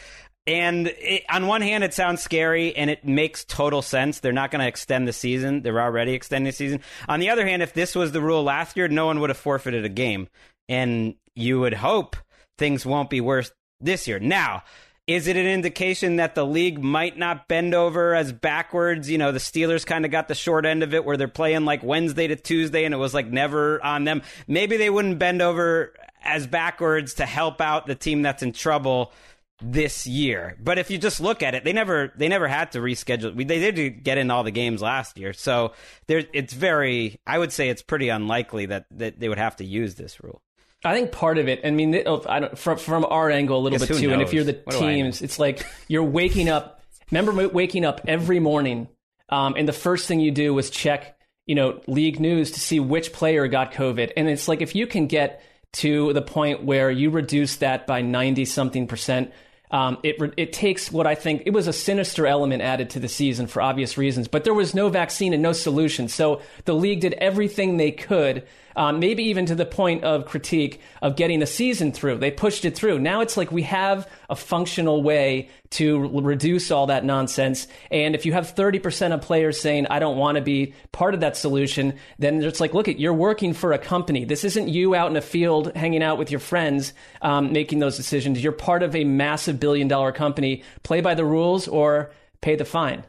[0.47, 4.19] And it, on one hand, it sounds scary and it makes total sense.
[4.19, 5.63] They're not going to extend the season.
[5.63, 6.81] They're already extending the season.
[7.09, 9.37] On the other hand, if this was the rule last year, no one would have
[9.37, 10.27] forfeited a game.
[10.69, 12.17] And you would hope
[12.59, 14.19] things won't be worse this year.
[14.19, 14.63] Now,
[15.07, 19.11] is it an indication that the league might not bend over as backwards?
[19.11, 21.65] You know, the Steelers kind of got the short end of it where they're playing
[21.65, 24.23] like Wednesday to Tuesday and it was like never on them.
[24.47, 25.93] Maybe they wouldn't bend over
[26.23, 29.13] as backwards to help out the team that's in trouble
[29.61, 30.57] this year.
[30.63, 33.37] But if you just look at it, they never they never had to reschedule.
[33.37, 35.73] They did get in all the games last year, so
[36.07, 37.21] there it's very.
[37.27, 40.43] I would say it's pretty unlikely that that they would have to use this rule.
[40.85, 41.61] I think part of it.
[41.65, 44.13] I mean, oh, I don't, from from our angle a little bit too.
[44.13, 44.89] And if you're the What do I know?
[44.89, 46.83] teams, it's like you're waking up.
[47.11, 48.89] Remember waking up every morning,
[49.29, 52.81] um, and the first thing you do was check, you know, league news to see
[52.81, 54.13] which player got COVID.
[54.17, 55.43] And it's like if you can get
[55.75, 59.33] to the point where you reduce that by ninety something percent.
[59.71, 63.09] Um, it it takes what I think it was a sinister element added to the
[63.09, 66.09] season for obvious reasons, but there was no vaccine and no solution.
[66.09, 70.81] So the league did everything they could, um, maybe even to the point of critique
[71.01, 72.19] of getting the season through.
[72.19, 72.99] They pushed it through.
[72.99, 77.67] Now it's like we have a functional way to reduce all that nonsense.
[77.91, 81.21] And if you have 30% of players saying, I don't want to be part of
[81.21, 84.25] that solution, then it's like, look, at you're working for a company.
[84.25, 87.97] This isn't you out in a field hanging out with your friends um, making those
[87.97, 88.43] decisions.
[88.43, 90.63] You're part of a massive billion dollar company.
[90.83, 93.05] Play by the rules or pay the fine.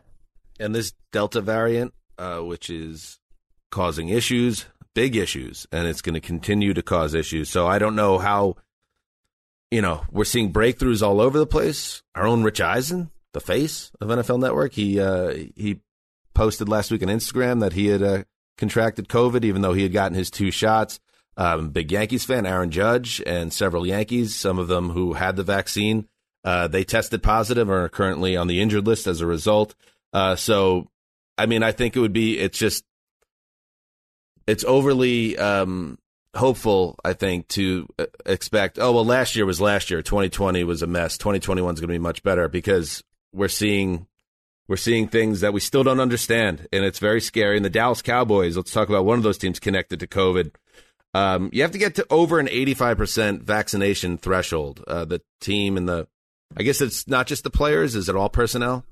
[0.59, 3.19] and this Delta variant, uh, which is
[3.71, 7.49] causing issues, big issues, and it's going to continue to cause issues.
[7.49, 8.55] So I don't know how,
[9.71, 12.03] you know, we're seeing breakthroughs all over the place.
[12.15, 15.81] Our own Rich Eisen, the face of NFL Network, he uh, he
[16.33, 18.23] posted last week on Instagram that he had uh,
[18.57, 20.99] contracted COVID, even though he had gotten his two shots.
[21.35, 25.43] Um, big Yankees fan, Aaron Judge, and several Yankees, some of them who had the
[25.43, 26.07] vaccine,
[26.43, 29.73] uh, they tested positive and are currently on the injured list as a result.
[30.11, 30.89] Uh, so,
[31.37, 32.83] I mean, I think it would be, it's just,
[34.47, 35.97] it's overly um,
[36.35, 40.01] hopeful, I think, to uh, expect, oh, well, last year was last year.
[40.01, 41.17] 2020 was a mess.
[41.17, 43.03] 2021 is going to be much better because
[43.33, 44.07] we're seeing.
[44.65, 47.57] We're seeing things that we still don't understand, and it's very scary.
[47.57, 50.51] And the Dallas Cowboys, let's talk about one of those teams connected to COVID.
[51.13, 54.81] Um, you have to get to over an 85% vaccination threshold.
[54.87, 56.07] Uh, the team and the,
[56.55, 57.93] I guess it's not just the players.
[57.93, 58.85] Is it all personnel?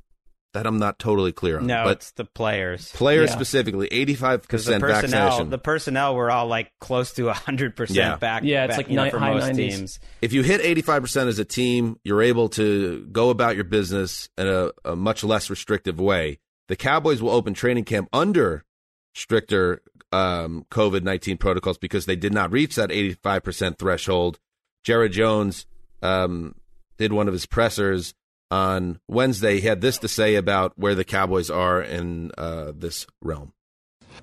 [0.53, 1.67] That I'm not totally clear on.
[1.67, 2.91] No, but it's the players.
[2.91, 3.35] players Yeah.
[3.35, 5.49] specifically, 85% Because the personnel, vaccination.
[5.49, 7.75] the personnel were all like close to hundred Yeah.
[7.77, 8.43] percent back.
[8.43, 9.55] Yeah, it's back, like you know, for high most 90s.
[9.55, 9.99] teams.
[10.21, 14.45] if you hit 85% as a team, you're able to go about your business in
[14.47, 16.39] a, a much less restrictive way.
[16.67, 18.65] The Cowboys will open training camp under
[19.13, 24.39] stricter um, COVID 19 protocols because they did not reach that 85% threshold.
[24.83, 25.65] Jerry Jones
[26.01, 26.55] um,
[26.97, 28.13] did one of his pressers
[28.51, 29.61] on Wednesday.
[29.61, 33.53] He had this to say about where the Cowboys are in uh, this realm.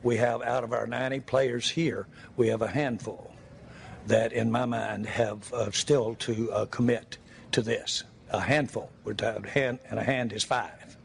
[0.02, 3.32] We have out of our 90 players here, we have a handful
[4.06, 7.18] that, in my mind, have uh, still to uh, commit
[7.52, 8.04] to this.
[8.30, 8.90] A handful.
[9.04, 10.96] We're hand, and a hand is five.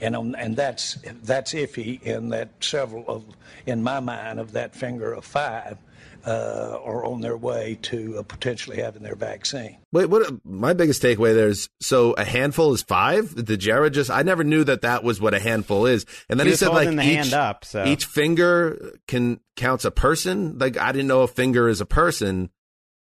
[0.00, 3.24] And, and that's that's iffy in that several of,
[3.64, 5.78] in my mind, of that finger of five
[6.26, 9.78] uh, are on their way to uh, potentially having their vaccine.
[9.92, 10.44] Wait, what?
[10.44, 13.34] My biggest takeaway there is so a handful is five.
[13.34, 14.10] Did Jerry just?
[14.10, 16.06] I never knew that that was what a handful is.
[16.28, 19.40] And then He he, said like holding the each, hand up, so- each finger can
[19.56, 20.58] counts a person.
[20.58, 22.50] Like I didn't know a finger is a person.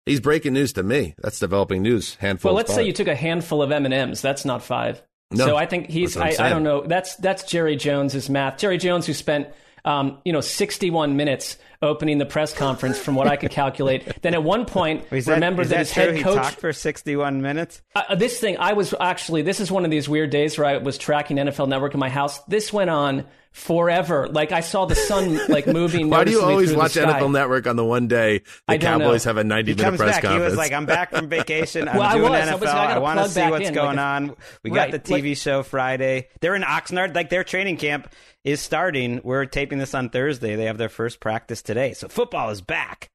[0.06, 1.14] He's breaking news to me.
[1.20, 2.16] That's developing news.
[2.16, 2.50] Handful.
[2.50, 4.22] Well, let's say you took a handful of M and M's.
[4.22, 5.02] That's not five.
[5.34, 6.18] No, so I think he's.
[6.18, 6.82] I'm I, I don't know.
[6.86, 8.58] That's that's Jerry Jones's math.
[8.58, 9.48] Jerry Jones, who spent
[9.86, 14.22] um, you know 61 minutes opening the press conference, from what I could calculate.
[14.22, 16.36] then at one point, Is that, remember is that, that his head He coach.
[16.36, 17.82] talked for sixty-one minutes.
[17.96, 20.78] Uh, this thing, I was actually, this is one of these weird days where I
[20.78, 22.40] was tracking NFL Network in my house.
[22.44, 24.28] This went on forever.
[24.28, 26.10] Like I saw the sun like moving.
[26.10, 26.94] Why do you always watch.
[26.94, 29.06] NFL Network on the one day the I don't know.
[29.06, 30.22] Cowboys have a 90 He minute comes press back.
[30.24, 30.44] conference?
[30.44, 31.88] He was like, "I'm back from vacation.
[31.88, 32.42] I'm Well, I doing was.
[32.42, 32.60] I NFL.
[32.62, 34.36] was- I gotta want to see what's in, going like, on.
[34.64, 36.28] We right, got the TV show Friday.
[36.40, 37.14] They're in Oxnard.
[37.16, 38.12] Like their training camp
[38.44, 39.22] is starting.
[39.24, 40.56] We're taping this on Thursday.
[40.56, 41.94] They have their first practice today.
[41.94, 43.10] So football is back.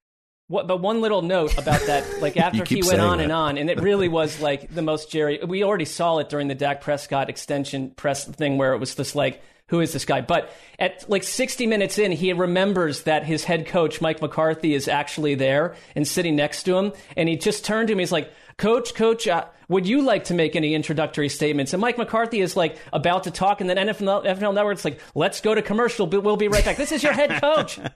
[0.48, 3.24] What, but one little note about that, like after he went on that.
[3.24, 5.40] and on, and it really was like the most Jerry.
[5.44, 9.16] We already saw it during the Dak Prescott extension press thing where it was just
[9.16, 10.20] like, who is this guy?
[10.20, 14.88] But at like 60 minutes in, he remembers that his head coach, Mike McCarthy, is
[14.88, 16.92] actually there and sitting next to him.
[17.16, 17.98] And he just turned to him.
[17.98, 21.74] He's like, Coach, Coach, uh, would you like to make any introductory statements?
[21.74, 25.40] And Mike McCarthy is like about to talk, and then NFL, NFL Network's like, let's
[25.40, 26.06] go to commercial.
[26.06, 26.76] but We'll be right back.
[26.76, 27.78] This is your head coach.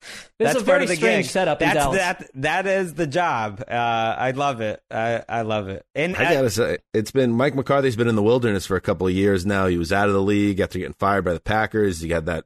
[0.00, 1.30] This That's is a part very of the strange gig.
[1.30, 1.98] setup That's Dallas.
[1.98, 2.30] that.
[2.34, 3.62] That is the job.
[3.68, 4.82] Uh, I love it.
[4.90, 5.84] I, I love it.
[5.94, 9.06] And I gotta say, it's been Mike McCarthy's been in the wilderness for a couple
[9.06, 9.66] of years now.
[9.66, 12.00] He was out of the league after getting fired by the Packers.
[12.00, 12.44] He had that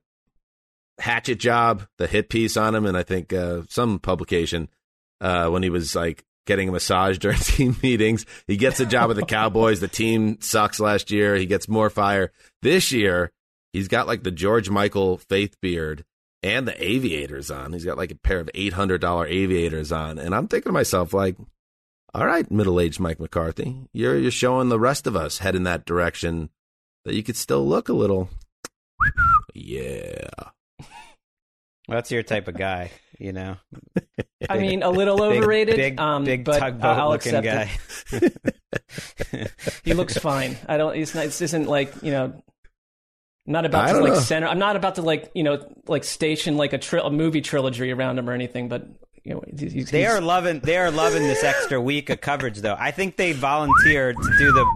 [0.99, 4.69] hatchet job, the hit piece on him, and I think uh, some publication
[5.21, 8.27] uh, when he was like getting a massage during team meetings.
[8.47, 9.81] He gets a job with the Cowboys.
[9.81, 11.37] The team sucks last year.
[11.37, 13.31] He gets more fire this year.
[13.73, 16.05] He's got like the George Michael faith beard
[16.45, 17.73] and the aviators on.
[17.73, 20.73] He's got like a pair of eight hundred dollar aviators on, and I'm thinking to
[20.73, 21.37] myself like.
[22.17, 25.85] All right, middle-aged Mike McCarthy, you're you're showing the rest of us head in that
[25.85, 26.49] direction
[27.05, 28.29] that you could still look a little.
[29.57, 30.29] Yeah,
[31.89, 33.57] Well, that's your type of guy, you know.
[34.49, 37.71] I mean, a little overrated, big, um, big but tugboat I'll looking accept
[38.13, 38.21] guy.
[39.33, 39.51] it.
[39.85, 40.57] He looks fine.
[40.69, 40.97] I don't.
[40.97, 41.25] It's not.
[41.25, 42.43] This isn't like you know.
[43.47, 44.19] I'm not about I to like know.
[44.21, 44.47] center.
[44.47, 47.91] I'm not about to like you know like station like a, tri- a movie trilogy
[47.93, 48.69] around him or anything.
[48.69, 48.87] But
[49.23, 52.59] you know, he's, he's, They are loving they are loving this extra week of coverage
[52.59, 52.77] though.
[52.79, 54.67] I think they volunteered to do the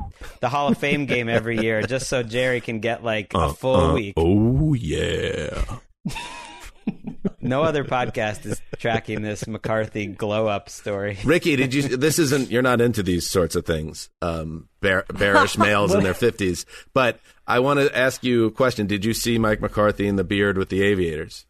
[0.40, 3.94] the Hall of Fame game every year just so Jerry can get like a full
[3.94, 4.14] week.
[4.16, 5.78] Oh yeah.
[7.40, 11.18] No other podcast is tracking this McCarthy glow up story.
[11.24, 11.96] Ricky, did you?
[11.96, 12.50] This isn't.
[12.50, 14.08] You're not into these sorts of things.
[14.20, 16.66] Um, bear, bearish males in their fifties.
[16.94, 18.86] But I want to ask you a question.
[18.86, 21.46] Did you see Mike McCarthy in the beard with the Aviators?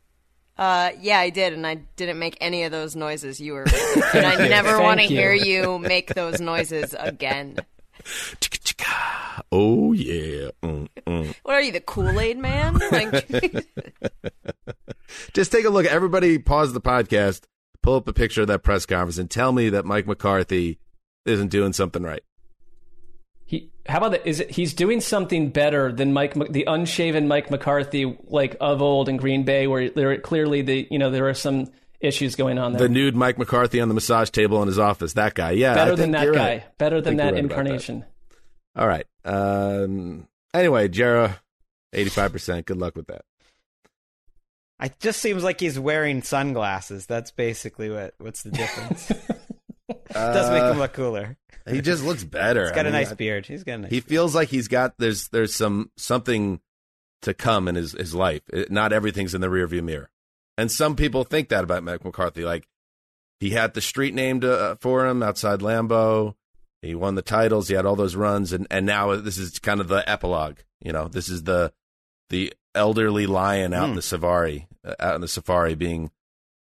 [0.57, 4.03] Uh, yeah, I did, and I didn't make any of those noises you were making.
[4.15, 7.57] And I never want to hear you make those noises again.
[8.05, 9.43] Chicka-chicka.
[9.51, 10.51] Oh yeah.
[10.63, 11.35] Mm, mm.
[11.43, 12.79] What are you, the Kool Aid man?
[12.93, 13.29] Like,
[15.33, 15.87] Just take a look.
[15.87, 17.43] Everybody, pause the podcast.
[17.83, 20.79] Pull up a picture of that press conference and tell me that Mike McCarthy
[21.25, 22.23] isn't doing something right.
[23.49, 24.29] He, how about that?
[24.29, 29.09] Is it, he's doing something better than Mike, the unshaven Mike McCarthy, like of old
[29.09, 32.75] in Green Bay, where there clearly the you know there are some issues going on
[32.75, 32.83] there.
[32.83, 35.15] The nude Mike McCarthy on the massage table in his office.
[35.15, 35.53] That guy.
[35.53, 35.73] Yeah.
[35.73, 36.49] I better than think that guy.
[36.49, 36.79] right.
[36.79, 37.45] Better than that right about that.
[37.63, 38.05] incarnation.
[38.77, 39.07] All right.
[39.25, 41.31] Um, anyway, Jerry,
[41.95, 42.67] 85%.
[42.67, 43.23] Good luck with that.
[44.83, 47.07] It just seems like he's wearing sunglasses.
[47.07, 49.11] That's basically what what's the difference.
[50.13, 51.37] does make him look cooler.
[51.69, 52.63] He just looks better.
[52.65, 53.47] He's got I a mean, nice I- beard.
[53.47, 56.61] He's got a nice He feels like he's got there's there's some something
[57.23, 58.43] to come in his his life.
[58.53, 60.09] It- not everything's in the rearview mirror,
[60.57, 62.45] and some people think that about Mike McCarthy.
[62.45, 62.67] Like
[63.41, 66.35] he had the street named uh, for him outside Lambeau.
[66.81, 67.69] He won the titles.
[67.69, 70.59] He had all those runs, and and now this is kind of the epilogue.
[70.81, 71.73] You know, this is the
[72.31, 73.97] the elderly lion out in Hmm.
[73.97, 76.11] the safari, uh, out in the safari, being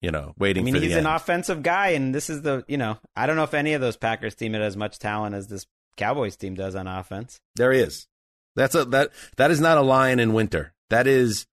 [0.00, 1.16] you know waiting I mean, for he's the an end.
[1.16, 3.96] offensive guy, and this is the you know I don't know if any of those
[3.96, 7.40] Packers team had as much talent as this Cowboys team does on offense.
[7.56, 8.06] There he is.
[8.56, 10.72] That's a that that is not a lion in winter.
[10.88, 11.46] That is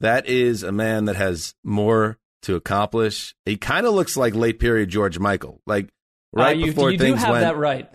[0.00, 3.34] that is a man that has more to accomplish.
[3.46, 5.62] He kind of looks like late period George Michael.
[5.66, 5.88] Like
[6.32, 7.88] right Uh, you, before you do things have went that right.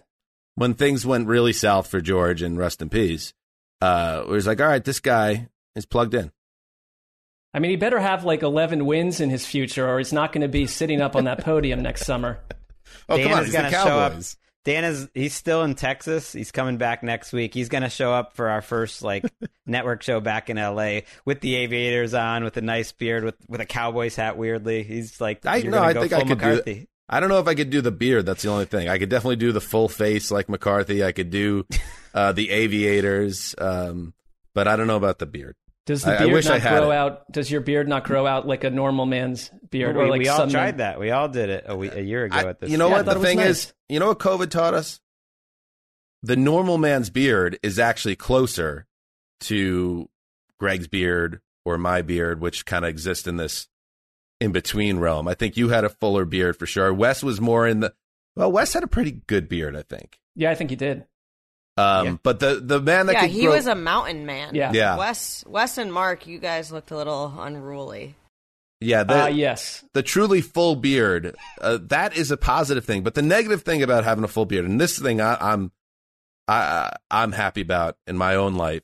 [0.56, 3.34] when things went really south for George and rest in peace.
[3.82, 6.32] Uh it was like, all right, this guy is plugged in.
[7.54, 10.42] I mean, he better have like 11 wins in his future, or he's not going
[10.42, 12.40] to be sitting up on that podium next summer.
[13.08, 14.12] Oh, Dan come on, is he's the gonna show up.
[14.14, 14.38] Cowboys.
[14.66, 16.34] Dan is he's still in Texas.
[16.34, 17.54] He's coming back next week.
[17.54, 19.26] He's going to show up for our first like
[19.66, 23.62] network show back in LA with the aviators on, with a nice beard, with with
[23.62, 24.38] a Cowboys hat.
[24.38, 26.88] Weirdly, he's like, I you're no, gonna I think I could do McCarthy.
[27.08, 28.26] I don't know if I could do the beard.
[28.26, 28.90] That's the only thing.
[28.90, 31.04] I could definitely do the full face like McCarthy.
[31.04, 31.66] I could do
[32.14, 34.14] uh, the aviators, um,
[34.54, 35.56] but I don't know about the beard.
[35.90, 36.96] Does the I- I beard wish I not had grow it.
[36.96, 37.32] out?
[37.32, 40.28] Does your beard not grow out like a normal man's beard, we, or like we
[40.28, 41.00] all tried men- that.
[41.00, 42.70] We all did it a, we, a year ago I- at this.
[42.70, 43.48] you know Yeah, what thought the thing nice.
[43.48, 43.74] is?
[43.90, 45.00] You know what COVID taught us?
[46.22, 48.86] The normal man's beard is actually closer
[49.42, 50.08] to
[50.60, 53.68] Gregg's beard or my beard, which kind of exists in this
[54.40, 55.28] in between realm.
[55.28, 56.94] I think you had a fuller beard for sure.
[56.94, 57.96] Wes was more in the
[58.36, 58.52] well.
[58.52, 60.20] Wes had a pretty good beard, I think.
[60.36, 61.06] Yeah, I think he did.
[61.80, 62.16] Um, Yeah.
[62.24, 64.56] But the the man that yeah, could he grow- was a mountain man.
[64.56, 64.72] Yeah.
[64.74, 68.16] yeah Wes, Wes and Marc, you guys looked a little unruly.
[68.82, 69.84] yeah the, Uh, yes.
[69.94, 74.04] the truly full beard uh, that is a positive thing but the negative thing about
[74.06, 75.72] having a full beard and this thing I, i'm
[76.48, 78.82] I, i'm happy about in my own life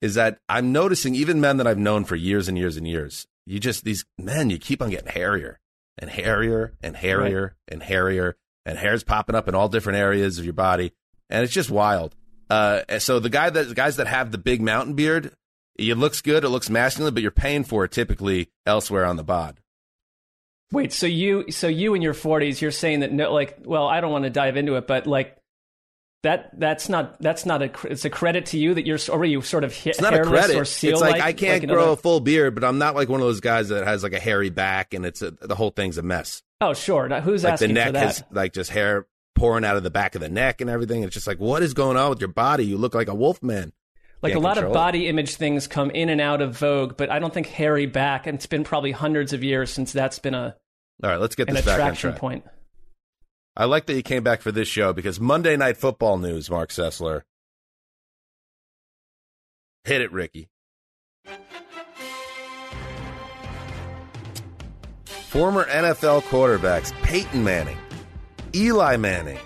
[0.00, 3.26] is that i'm noticing even men that i've known for years and years and years
[3.44, 5.58] you just these men you keep on getting hairier
[5.98, 10.44] and hairier and hairier and hairier and hair's popping up in all different areas of
[10.44, 10.92] your body
[11.28, 12.14] and it's just wild
[12.52, 15.32] uh, so the guy that the guys that have the big mountain beard
[15.78, 19.24] it looks good it looks masculine but you're paying for it typically elsewhere on the
[19.24, 19.58] bod
[20.70, 24.00] Wait, so you, so you in your 40s, you're saying that no, like, well, I
[24.00, 25.36] don't want to dive into it, but like,
[26.22, 29.64] that that's not that's not a it's a credit to you that you're already sort
[29.64, 30.56] of hit, It's not a credit.
[30.56, 33.10] or seal It's like, I can't grow another- a full beard, but I'm not like
[33.10, 35.70] one of those guys that has like a hairy back and it's a, the whole
[35.72, 36.42] thing's a mess.
[36.62, 37.06] Oh, sure.
[37.08, 38.02] Now, who's Like the asking for neck that?
[38.06, 39.06] has like just hair
[39.42, 41.02] pouring out of the back of the neck and everything.
[41.02, 42.64] It's just like, what is going on with your body?
[42.64, 43.72] You look like a wolf man.
[44.22, 44.74] Like a Can't lot of control it.
[44.74, 48.28] body image things come in and out of vogue, but I don't think hairy back,
[48.28, 50.54] and it's been probably hundreds of years since that's been a
[51.02, 52.16] All right, let's get an this back on track.
[52.18, 52.44] point.
[53.56, 56.70] I like that you came back for this show because Monday Night Football news, Marc
[56.70, 57.22] Sessler.
[59.82, 60.50] Hit it, Ricky.
[65.04, 67.78] Former NFL quarterbacks Peyton Manning,
[68.54, 69.38] Eli Manning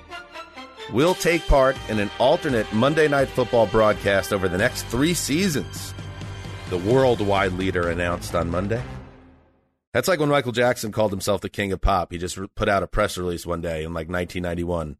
[0.92, 5.94] will take part in an alternate Monday Night Football broadcast over the next three seasons.
[6.70, 8.82] The worldwide leader announced on Monday.
[9.92, 12.10] That's like when Michael Jackson called himself the king of pop.
[12.10, 14.96] He just put out a press release one day in like 1991.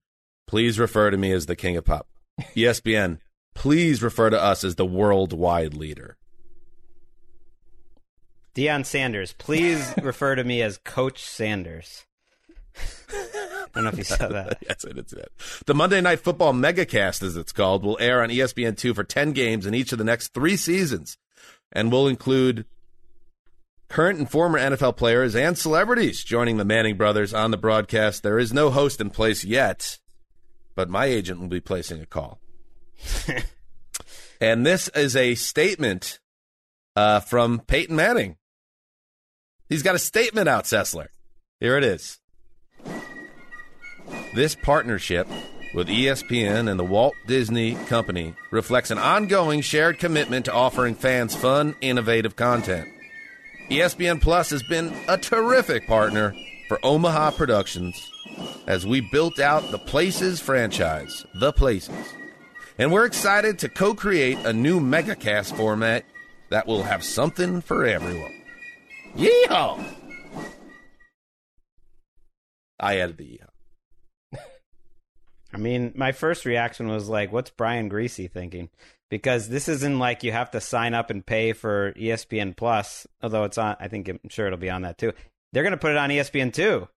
[0.47, 2.07] Please refer to me as the king of pop.
[2.55, 3.19] ESPN,
[3.55, 6.17] please refer to us as the worldwide leader.
[8.55, 12.07] Deion Sanders, please refer to me as Coach Sanders.
[13.09, 14.59] I don't know if you saw that.
[14.69, 15.29] yes, I did see that.
[15.67, 19.33] The Monday Night Football Megacast, as it's called, will air on E ESPN2 for 10
[19.33, 21.19] games in each of the next three seasons
[21.73, 22.65] and will include
[23.89, 28.23] current and former NFL players and celebrities joining the Manning brothers on the broadcast.
[28.23, 29.99] There is no host in place yet,
[30.75, 32.41] but my agent will be placing a call.
[34.41, 36.19] and this is a statement
[36.95, 38.37] uh, from Peyton Manning.
[39.69, 41.09] He's got a statement out, Sessler.
[41.61, 42.19] Here it is.
[44.37, 45.27] This partnership
[45.73, 51.35] with ESPN and the Walt Disney Company reflects an ongoing shared commitment to offering fans
[51.35, 52.87] fun, innovative content.
[53.71, 56.35] ESPN Plus has been a terrific partner
[56.69, 58.13] for Omaha Productions
[58.67, 62.13] as we built out the Places franchise, The Places.
[62.77, 66.05] And we're excited to co create a new megacast format
[66.51, 68.43] that will have something for everyone.
[69.17, 69.83] Yeehaw!
[72.79, 73.56] I added the yeehaw.
[75.57, 78.69] I mean, my first reaction was like, what's Brian Griese thinking?
[79.09, 83.45] Because this isn't like you have to sign up and pay for ESPN Plus, although
[83.45, 85.15] it's on, I think, I'm sure it'll be on that too.
[85.53, 86.89] They're going to put it on ESPN too.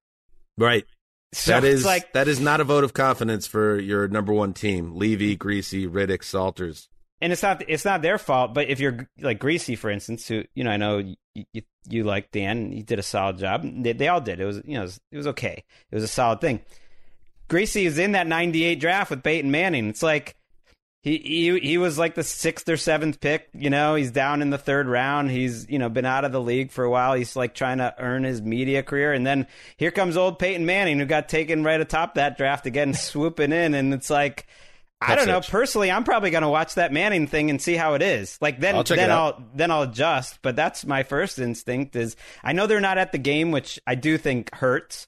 [0.58, 0.86] Right.
[1.32, 4.52] So that is like, that is not a vote of confidence for your number one
[4.52, 4.96] team.
[4.96, 6.90] Levy, Griese, Riddick, Salters.
[7.22, 10.44] and it's not, it's not their fault, but if you're like Griese, for instance, who,
[10.56, 13.62] you know, I know you, you, you like Dan, you did a solid job.
[13.64, 14.40] They, they all did.
[14.40, 15.64] It was, you know, it was, it was okay.
[15.92, 16.62] It was a solid thing.
[17.50, 19.90] Griese is in that 98 draft with Peyton Manning.
[19.90, 20.36] It's like,
[21.02, 23.48] he, he he was like the sixth or seventh pick.
[23.54, 25.32] You know, he's down in the third round.
[25.32, 27.14] He's you know been out of the league for a while.
[27.14, 29.48] He's like trying to earn his media career, and then
[29.78, 33.74] here comes old Peyton Manning, who got taken right atop that draft again, swooping in,
[33.74, 34.48] and it's like.
[35.02, 35.38] I don't know.
[35.38, 35.48] It.
[35.48, 38.38] Personally, I'm probably going to watch that Manning thing and see how it is.
[38.42, 40.40] Like then, I'll then I'll then I'll adjust.
[40.42, 41.96] But that's my first instinct.
[41.96, 45.08] Is I know they're not at the game, which I do think hurts.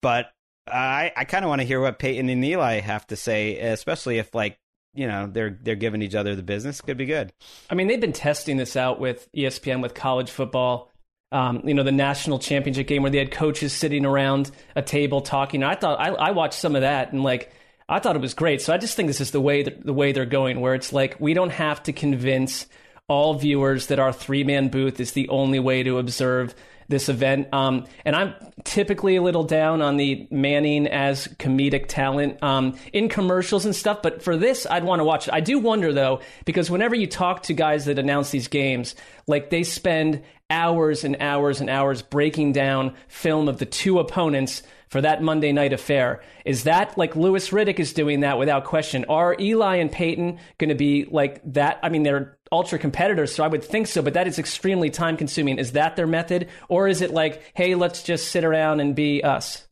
[0.00, 0.30] But
[0.66, 4.18] I I kind of want to hear what Peyton and Eli have to say, especially
[4.18, 4.58] if like
[4.94, 6.80] you know they're they're giving each other the business.
[6.80, 7.32] Could be good.
[7.70, 10.90] I mean, they've been testing this out with ESPN with college football.
[11.30, 15.22] Um, you know, the national championship game where they had coaches sitting around a table
[15.22, 15.64] talking.
[15.64, 17.50] I thought I, I watched some of that and like
[17.88, 18.60] I thought it was great.
[18.60, 20.92] So I just think this is the way that, the way they're going, where it's
[20.92, 22.66] like we don't have to convince
[23.08, 26.54] all viewers that our three man booth is the only way to observe
[26.92, 27.52] this event.
[27.52, 33.08] Um, and I'm typically a little down on the Manning as comedic talent um, in
[33.08, 35.34] commercials and stuff, but for this, I'd want to watch it.
[35.34, 38.94] I do wonder though, because whenever you talk to guys that announce these games,
[39.26, 44.62] like they spend hours and hours and hours breaking down film of the two opponents
[44.92, 46.20] for that Monday night affair.
[46.44, 49.06] Is that like Louis Riddick is doing that without question?
[49.08, 51.80] Are Eli and Peyton going to be like that?
[51.82, 55.16] I mean, they're ultra competitors, so I would think so, but that is extremely time
[55.16, 55.56] consuming.
[55.56, 56.50] Is that their method?
[56.68, 59.66] Or is it like, hey, let's just sit around and be us?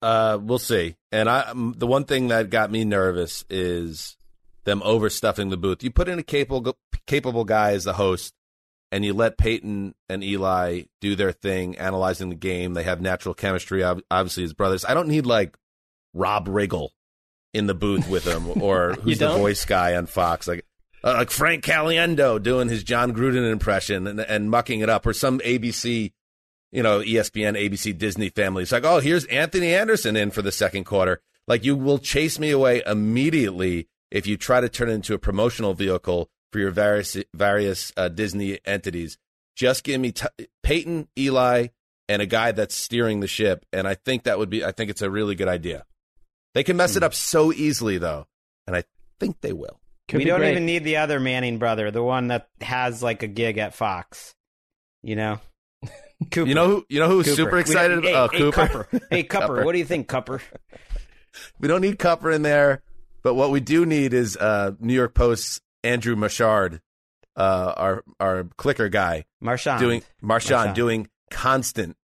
[0.00, 0.94] Uh, we'll see.
[1.10, 4.16] And I, um, the one thing that got me nervous is
[4.62, 5.82] them overstuffing the booth.
[5.82, 6.78] You put in a capable
[7.08, 8.34] capable guy as the host,
[8.92, 12.74] and you let Peyton and Eli do their thing, analyzing the game.
[12.74, 14.84] They have natural chemistry, obviously as brothers.
[14.84, 15.56] I don't need like
[16.12, 16.90] Rob Riggle
[17.52, 20.64] in the booth with them, or who's the voice guy on Fox, like
[21.02, 25.12] uh, like Frank Caliendo doing his Jon Gruden impression and, and mucking it up, or
[25.12, 26.12] some ABC
[26.72, 28.62] you know, ESPN, ABC, Disney family.
[28.62, 31.20] It's like, oh, here's Anthony Anderson in for the second quarter.
[31.46, 35.18] Like, you will chase me away immediately if you try to turn it into a
[35.18, 39.18] promotional vehicle for your various various uh, Disney entities.
[39.56, 40.26] Just give me t-
[40.62, 41.68] Peyton, Eli,
[42.08, 44.64] and a guy that's steering the ship, and I think that would be.
[44.64, 45.84] I think it's a really good idea.
[46.54, 48.26] They can mess it up so easily, though,
[48.66, 48.84] and I
[49.20, 49.80] think they will.
[50.08, 50.50] Could we don't great.
[50.52, 54.34] even need the other Manning brother, the one that has like a gig at Fox.
[55.02, 55.40] You know,
[56.30, 56.48] Cooper.
[56.48, 56.86] You know who?
[56.88, 57.36] You know who's Cooper.
[57.36, 58.02] super excited?
[58.02, 58.66] don't- Hey, oh, hey, Cooper.
[58.90, 59.00] Cupper.
[59.10, 59.46] Hey, Cupper.
[59.58, 59.64] Cupper.
[59.64, 60.40] What do you think, Cupper?
[61.60, 62.82] We don't need Cupper in there,
[63.22, 66.80] but what we do need is uh, New York Post's Andrew Marchand,
[67.36, 69.80] uh, our our clicker guy, Marchand.
[69.80, 70.76] doing Marchand, Marchand.
[70.76, 71.96] doing constant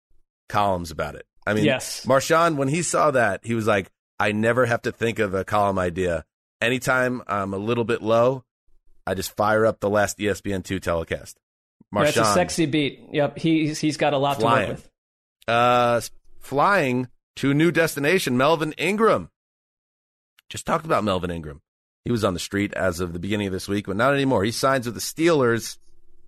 [0.48, 1.26] columns about it.
[1.46, 2.06] I mean, Yes.
[2.06, 5.44] Marchand when he saw that, he was like, "I never have to think of a
[5.44, 6.24] column idea.
[6.60, 8.44] Anytime I'm a little bit low,
[9.06, 11.38] I just fire up the last ESPN two telecast."
[11.90, 13.00] Marchand, That's a sexy beat.
[13.12, 14.66] Yep, he's he's got a lot Flying.
[14.66, 14.90] to work with.
[15.48, 16.00] uh,
[16.40, 19.30] flying to a new destination, Melvin Ingram.
[20.48, 21.60] Just talked about Melvin Ingram.
[22.04, 24.44] He was on the street as of the beginning of this week, but not anymore.
[24.44, 25.78] He signs with the Steelers,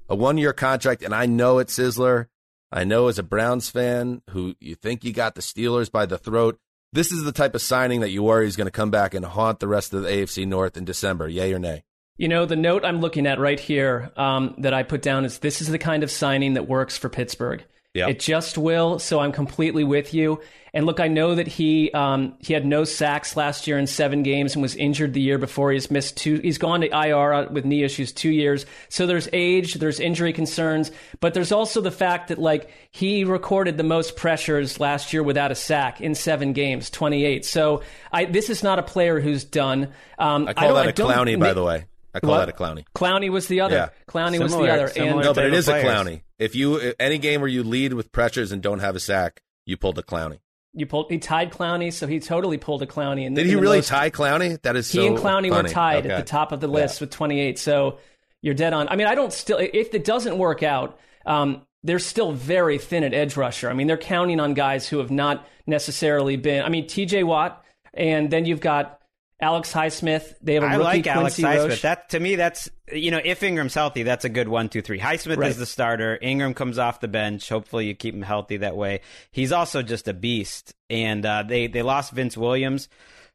[0.08, 2.28] a one year contract, and I know it, Sizzler.
[2.72, 6.18] I know as a Browns fan who you think you got the Steelers by the
[6.18, 6.58] throat,
[6.92, 9.24] this is the type of signing that you worry is going to come back and
[9.24, 11.28] haunt the rest of the AFC North in December.
[11.28, 11.84] Yay or nay?
[12.16, 15.40] You know, the note I'm looking at right here um, that I put down is
[15.40, 17.62] this is the kind of signing that works for Pittsburgh.
[17.96, 18.08] Yep.
[18.10, 18.98] It just will.
[18.98, 20.40] So I'm completely with you.
[20.74, 24.22] And look, I know that he um, he had no sacks last year in seven
[24.22, 25.72] games and was injured the year before.
[25.72, 26.38] He's missed two.
[26.40, 28.66] He's gone to IR with knee issues two years.
[28.90, 33.78] So there's age, there's injury concerns, but there's also the fact that like he recorded
[33.78, 37.46] the most pressures last year without a sack in seven games, 28.
[37.46, 37.82] So
[38.12, 39.94] I, this is not a player who's done.
[40.18, 41.86] Um, I call don't- that a don't- Clowney, by the way.
[42.14, 42.46] I call What?
[42.46, 42.84] that a clowny.
[42.94, 43.74] Clowney was the other.
[43.76, 43.88] Yeah.
[44.08, 44.90] Clowney was the other.
[44.96, 46.08] And No, but it is type of is a players.
[46.08, 46.20] Clowney.
[46.38, 49.76] If you any game where you lead with pressures and don't have a sack, you
[49.76, 50.38] pulled a Clowney.
[50.74, 51.10] you pulled.
[51.10, 53.26] He tied Clowney, so he totally pulled a Clowney.
[53.26, 54.60] And Did he really tie Clowney?
[54.62, 56.14] That is so He and Clowney were tied Okay.
[56.14, 57.58] at the top of the list with 28.
[57.58, 57.98] So
[58.42, 58.88] you're dead on.
[58.88, 59.58] I mean, I don't still.
[59.58, 63.70] If it doesn't work out, um, they're still very thin at edge rusher.
[63.70, 66.62] I mean, they're counting on guys who have not necessarily been.
[66.62, 67.22] I mean, T.J.
[67.24, 67.64] Watt,
[67.94, 69.00] and then you've got
[69.38, 70.34] Alex Highsmith.
[70.40, 71.68] They have a I rookie like Alex Quincy Highsmith.
[71.68, 71.82] Roche.
[71.82, 74.98] That to me, that's you know, if Ingram's healthy, that's a good one, two, three.
[74.98, 75.50] Highsmith Right.
[75.50, 76.18] is the starter.
[76.22, 77.48] Ingram comes off the bench.
[77.48, 79.00] Hopefully, you keep him healthy that way.
[79.30, 80.74] He's also just a beast.
[80.88, 82.88] And uh, they they lost Vince Williams,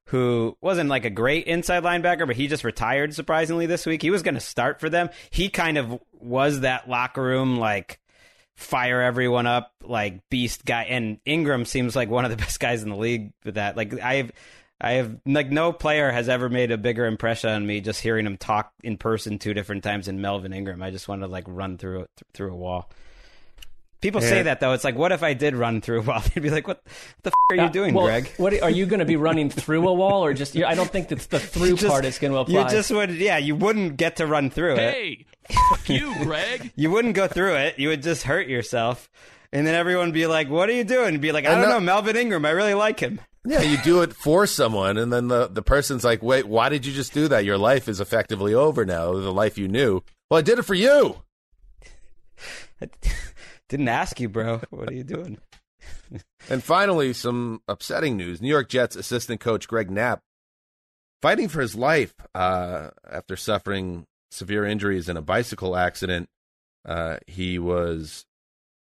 [0.06, 4.02] who wasn't like a great inside linebacker, but he just retired surprisingly this week.
[4.02, 5.10] He was going to start for them.
[5.30, 8.00] He kind of was that locker room like
[8.56, 12.84] fire everyone up like beast guy and Ingram seems like one of the best guys
[12.84, 14.32] in the league with that like I've
[14.84, 18.26] I have like no player has ever made a bigger impression on me just hearing
[18.26, 20.82] him talk in person two different times in Melvin Ingram.
[20.82, 22.90] I just want to like run through through a wall.
[24.02, 24.74] People say that though.
[24.74, 26.24] It's like, what if I did run through a wall?
[26.34, 26.82] They'd be like, "What
[27.22, 29.52] the f- are you Uh, doing, well, Gregg?" What are you going to be running
[29.52, 30.58] through a wall, or just?
[30.58, 32.64] I don't think that the through Just- part is going to apply.
[32.64, 33.38] You just would, yeah.
[33.38, 34.80] You wouldn't get to run through it.
[34.80, 35.26] Hey,
[35.70, 36.72] fuck you, Gregg.
[36.76, 37.78] You wouldn't go through it.
[37.78, 39.08] You would just hurt yourself,
[39.54, 41.62] and then everyone would be like, "What are you doing?" And be like, "I don't
[41.62, 42.44] no- know, Melvin Ingram.
[42.44, 46.04] I really like him." Yeah, you do it for someone, and then the, the person's
[46.04, 47.44] like, wait, why did you just do that?
[47.44, 50.04] Your life is effectively over now, the life you knew.
[50.30, 51.24] Well, I did it for you.
[52.80, 52.90] I
[53.70, 54.62] didn't ask you, bro.
[54.70, 55.40] What are you doing?
[56.50, 58.42] And finally, some upsetting news.
[58.42, 60.22] New York Jets assistant coach Greg Knapp
[61.22, 66.30] fighting for his life uh, after suffering severe injuries in a bicycle accident.
[66.86, 68.26] Uh, he was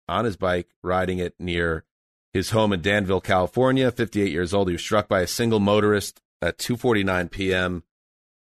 [0.09, 1.85] on his bike riding it near
[2.33, 3.91] his home in Danville, California.
[3.91, 4.69] 58 years old.
[4.69, 7.85] He was struck by a single motorist at 2:49 p.m.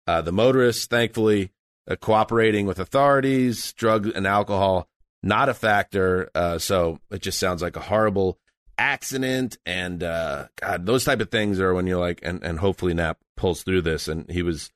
[0.07, 1.51] Uh, the motorist, thankfully,
[1.89, 4.89] uh, cooperating with authorities, drug and alcohol
[5.21, 6.29] not a factor.
[6.33, 8.39] Uh, so it just sounds like a horrible
[8.77, 9.57] accident.
[9.65, 13.19] And uh, God, those type of things are when you're like, and, and hopefully Knapp
[13.35, 14.07] pulls through this.
[14.07, 14.71] And he was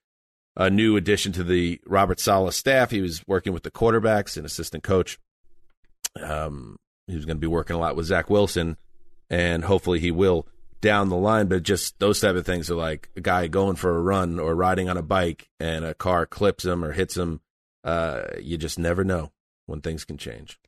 [0.55, 2.91] a new addition to the Robert Saleh staff.
[2.91, 5.19] He was working with the quarterbacks and assistant coach.
[6.21, 8.77] Um, he was going to be working a lot with Zach Wilson,
[9.33, 10.47] and hopefully he will
[10.79, 11.47] down the line.
[11.47, 14.53] But just those type of things are like a guy going for a run or
[14.53, 17.41] riding on a bike and a car clips him or hits him.
[17.83, 19.31] Uh, you just never know
[19.65, 20.59] when things can change.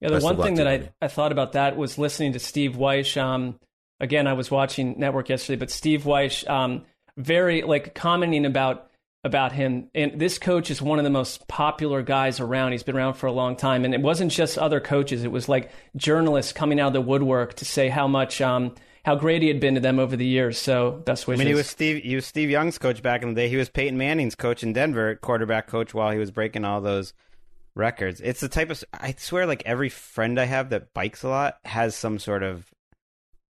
[0.00, 2.72] Yeah, the Best one thing that I, I thought about that was listening to Steve
[2.72, 3.20] Wyche.
[3.20, 3.58] Um,
[4.00, 6.84] again, I was watching Network yesterday, but Steve Wyche, um,
[7.18, 8.90] very like commenting about
[9.26, 9.90] about him.
[9.94, 12.72] And this coach is one of the most popular guys around.
[12.72, 15.24] He's been around for a long time, and it wasn't just other coaches.
[15.24, 18.74] It was like journalists coming out of the woodwork to say how much um,
[19.04, 20.58] how great he had been to them over the years.
[20.58, 21.40] So best wishes.
[21.40, 22.02] I mean, he was Steve.
[22.02, 23.48] He was Steve Young's coach back in the day.
[23.48, 27.12] He was Peyton Manning's coach in Denver, quarterback coach, while he was breaking all those
[27.74, 28.20] records.
[28.20, 28.82] It's the type of.
[28.94, 32.72] I swear, like every friend I have that bikes a lot has some sort of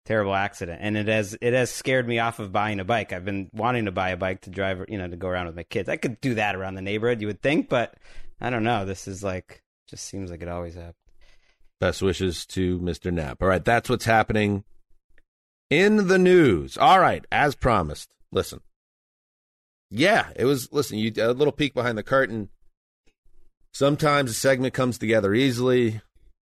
[0.05, 3.11] terrible accident, and it has it has scared me off of buying a bike.
[3.11, 5.55] I've been wanting to buy a bike to drive, you know, to go around with
[5.55, 5.89] my kids.
[5.89, 7.95] I could do that around the neighborhood, you would think, but
[8.39, 8.85] I don't know.
[8.85, 10.95] This is like just seems like it always happens.
[11.79, 13.11] Best wishes to Mr.
[13.11, 13.41] Knapp.
[13.41, 14.63] All right, that's what's happening
[15.69, 16.77] in the news.
[16.77, 18.09] All right, as promised.
[18.31, 18.61] Listen.
[19.91, 20.71] Yeah, it was.
[20.71, 22.49] Listen, you a little peek behind the curtain.
[23.73, 26.01] Sometimes a segment comes together easily,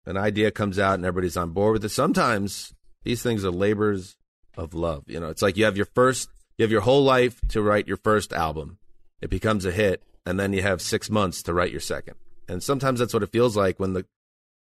[0.06, 1.90] an idea comes out, and everybody's on board with it.
[1.90, 2.74] Sometimes
[3.06, 4.18] these things are labors
[4.58, 5.04] of love.
[5.08, 7.88] You know, it's like you have your first, you have your whole life to write
[7.88, 8.80] your first album.
[9.22, 12.16] It becomes a hit, and then you have six months to write your second.
[12.50, 14.06] And sometimes that's what it feels like when the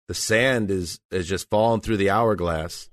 [0.07, 2.89] the sand is is just falling through the hourglass.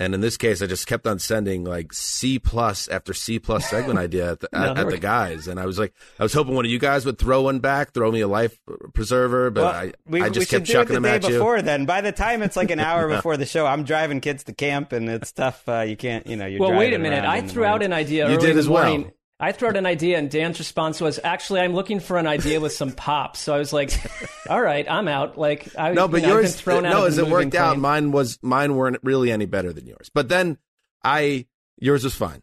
[0.00, 3.68] And in this case, I just kept on sending like C plus after C plus
[3.70, 6.32] segment idea at the, No, at, at the guys, and I was like, I was
[6.32, 8.56] hoping one of you guys would throw one back, throw me a life
[8.94, 11.02] preserver, but Well, I, we, I we just should kept do it chucking the them
[11.02, 11.30] day at you.
[11.38, 11.62] before.
[11.62, 14.52] Then by the time it's like an hour before the show, I'm driving kids to
[14.52, 15.68] camp, and it's tough.
[15.68, 16.46] Uh, you can't, you know.
[16.46, 17.24] You're well, wait a minute.
[17.24, 18.30] I threw out an idea.
[18.30, 18.88] You did as well.
[18.88, 22.26] morning, I threw out an idea, and Dan's response was, "Actually, I'm looking for an
[22.26, 23.92] idea with some pop." So I was like,
[24.48, 26.56] "All right, I'm out." Like, I no, but you know, yours.
[26.56, 29.72] thrown out no, as it worked moving out, mine was mine weren't really any better
[29.72, 30.10] than yours.
[30.12, 30.58] But then
[31.04, 31.46] I
[31.78, 32.42] yours was fine.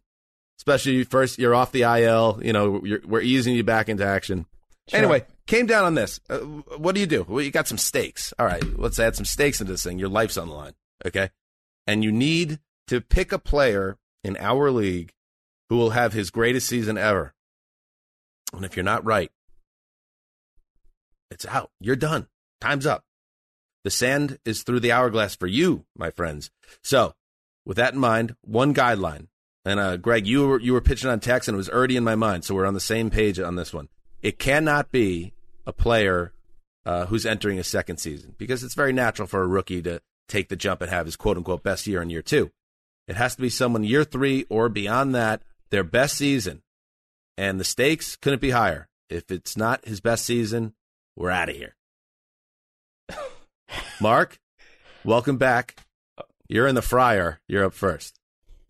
[0.58, 2.40] Especially first, you're off the IL.
[2.42, 4.46] You know, you're, we're easing you back into action.
[4.94, 6.20] Anyway, came down on this.
[6.30, 7.26] Uh, what do you do?
[7.28, 8.34] Well, you got some stakes.
[8.40, 10.00] All right, let's add some stakes into this thing.
[10.00, 10.74] Your life's on the line.
[11.06, 11.30] Okay,
[11.86, 15.12] and you need to pick a player in our league
[15.70, 17.34] who will have his greatest season ever.
[18.54, 19.32] And if you're not right,
[21.32, 21.72] it's out.
[21.80, 22.28] You're done.
[22.62, 23.04] Time's up.
[23.84, 26.50] The sand is through the hourglass for you, my friends.
[26.82, 27.14] So,
[27.66, 29.28] with that in mind, one guideline.
[29.64, 32.04] And uh, Gregg, you were you were pitching on text, and it was already in
[32.04, 33.90] my mind, so we're on the same page on this one.
[34.22, 35.34] It cannot be
[35.66, 36.32] a player
[36.86, 40.50] uh, who's entering a second season because it's very natural for a rookie to take
[40.50, 42.52] the jump and have his quote unquote best year in year two.
[43.08, 45.42] It has to be someone year three or beyond that,
[45.76, 46.62] their best season,
[47.38, 48.88] and the stakes couldn't be higher.
[49.10, 50.74] If it's not his best season,
[51.18, 51.76] we're out of here.
[54.00, 54.40] Marc,
[55.04, 55.76] welcome back.
[56.48, 57.42] You're in the fryer.
[57.50, 58.18] You're up first.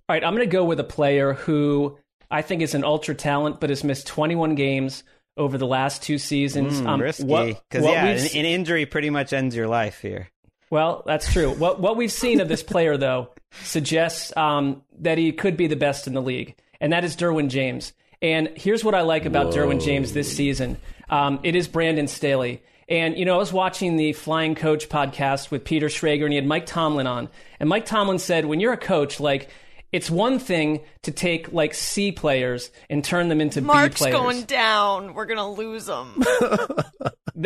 [0.09, 1.95] All right, I'm going to go with a player who
[2.31, 5.03] I think is an ultra talent, but has missed 21 games
[5.37, 6.81] over the last two seasons.
[6.81, 7.23] Mm, Um, risky.
[7.69, 10.29] Because yeah, an, an injury pretty much ends your life here.
[10.71, 11.51] Well, that's true.
[11.51, 13.29] What what we've seen of this player, though,
[13.61, 17.49] suggests um, that he could be the best in the league, and that is Derwin
[17.49, 17.93] James.
[18.21, 20.77] And here's what I like about Derwin James this season:
[21.09, 22.61] um, it is Brandon Staley.
[22.87, 26.35] And you know, I was watching the Flying Coach podcast with Peter Schrager, and he
[26.35, 27.29] had Mike Tomlin on.
[27.59, 29.49] And Mike Tomlin said, when you're a coach, like
[29.95, 34.15] it's one thing to take like C players and turn them into B Marc's players.
[34.15, 35.13] going down.
[35.13, 36.23] We're gonna lose him.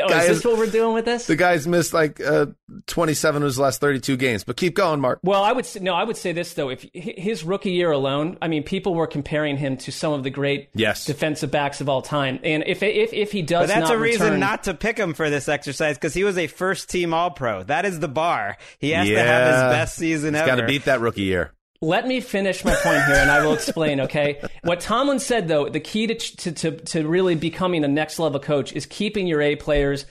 [0.01, 1.25] Oh, is this what we're doing with this?
[1.25, 2.45] The guy's missed like uh,
[2.85, 5.19] 27 of his last 32 games, but keep going, Mark.
[5.23, 5.95] Well, I would say, no.
[5.95, 9.57] I would say this though: if his rookie year alone, I mean, people were comparing
[9.57, 11.05] him to some of the great Yes.
[11.05, 12.39] defensive backs of all time.
[12.43, 14.95] And if if if he does, But that's not a reason return- not to pick
[14.95, 17.63] him for this exercise because he was a first team All Pro.
[17.63, 18.57] That is the bar.
[18.77, 20.51] He has to have his best season He's ever.
[20.51, 21.51] got to beat that rookie year.
[21.81, 23.99] Let me finish my point here, and I will explain.
[24.09, 28.19] Okay, what Tomlin said though, the key to to to, to really becoming a next
[28.19, 30.05] level coach is keeping your A players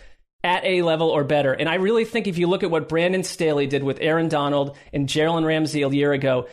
[0.44, 1.52] at A level or better.
[1.52, 4.76] And I really think if you look at what Brandon Staley did with Aaron Donald
[4.92, 6.46] and Jalen Ramsey a year ago,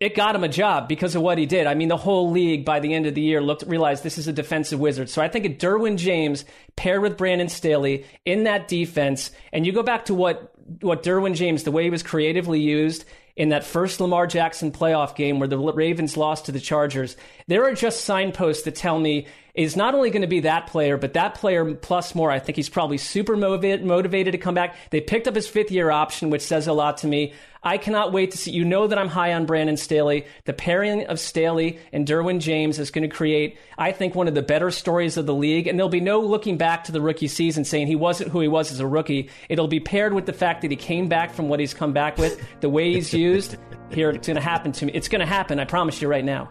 [0.00, 1.66] it got him a job because of what he did.
[1.66, 4.28] I mean, the whole league by the end of the year looked realized this is
[4.28, 5.08] a defensive wizard.
[5.08, 6.44] So I think a Derwin James
[6.76, 11.34] paired with Brandon Staley in that defense, and you go back to what what Derwin
[11.34, 13.04] James, the way he was creatively used
[13.36, 17.16] in that first Lamar Jackson playoff game where the Ravens lost to the Chargers.
[17.46, 20.96] There are just signposts that tell me is not only going to be that player,
[20.96, 22.30] but that player plus more.
[22.30, 24.76] I think he's probably super motivated, motivated to come back.
[24.90, 27.34] They picked up his fifth year option, which says a lot to me.
[27.62, 28.50] I cannot wait to see.
[28.50, 30.24] You know that I'm high on Brandon Staley.
[30.46, 34.34] The pairing of Staley and Derwin James is going to create, I think, one of
[34.34, 35.66] the better stories of the league.
[35.66, 38.48] And there'll be no looking back to the rookie season saying he wasn't who he
[38.48, 39.28] was as a rookie.
[39.48, 42.16] It'll be paired with the fact that he came back from what he's come back
[42.16, 43.56] with, the way he's used.
[43.90, 44.92] Here, it's going to happen to me.
[44.94, 45.60] It's going to happen.
[45.60, 46.50] I promise you right now.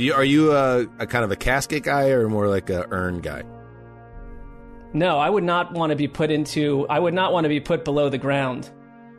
[0.00, 2.86] Do you are you a, a kind of a casket guy or more like a
[2.90, 3.42] urn guy?
[4.94, 6.86] No, I would not want to be put into.
[6.88, 8.70] I would not want to be put below the ground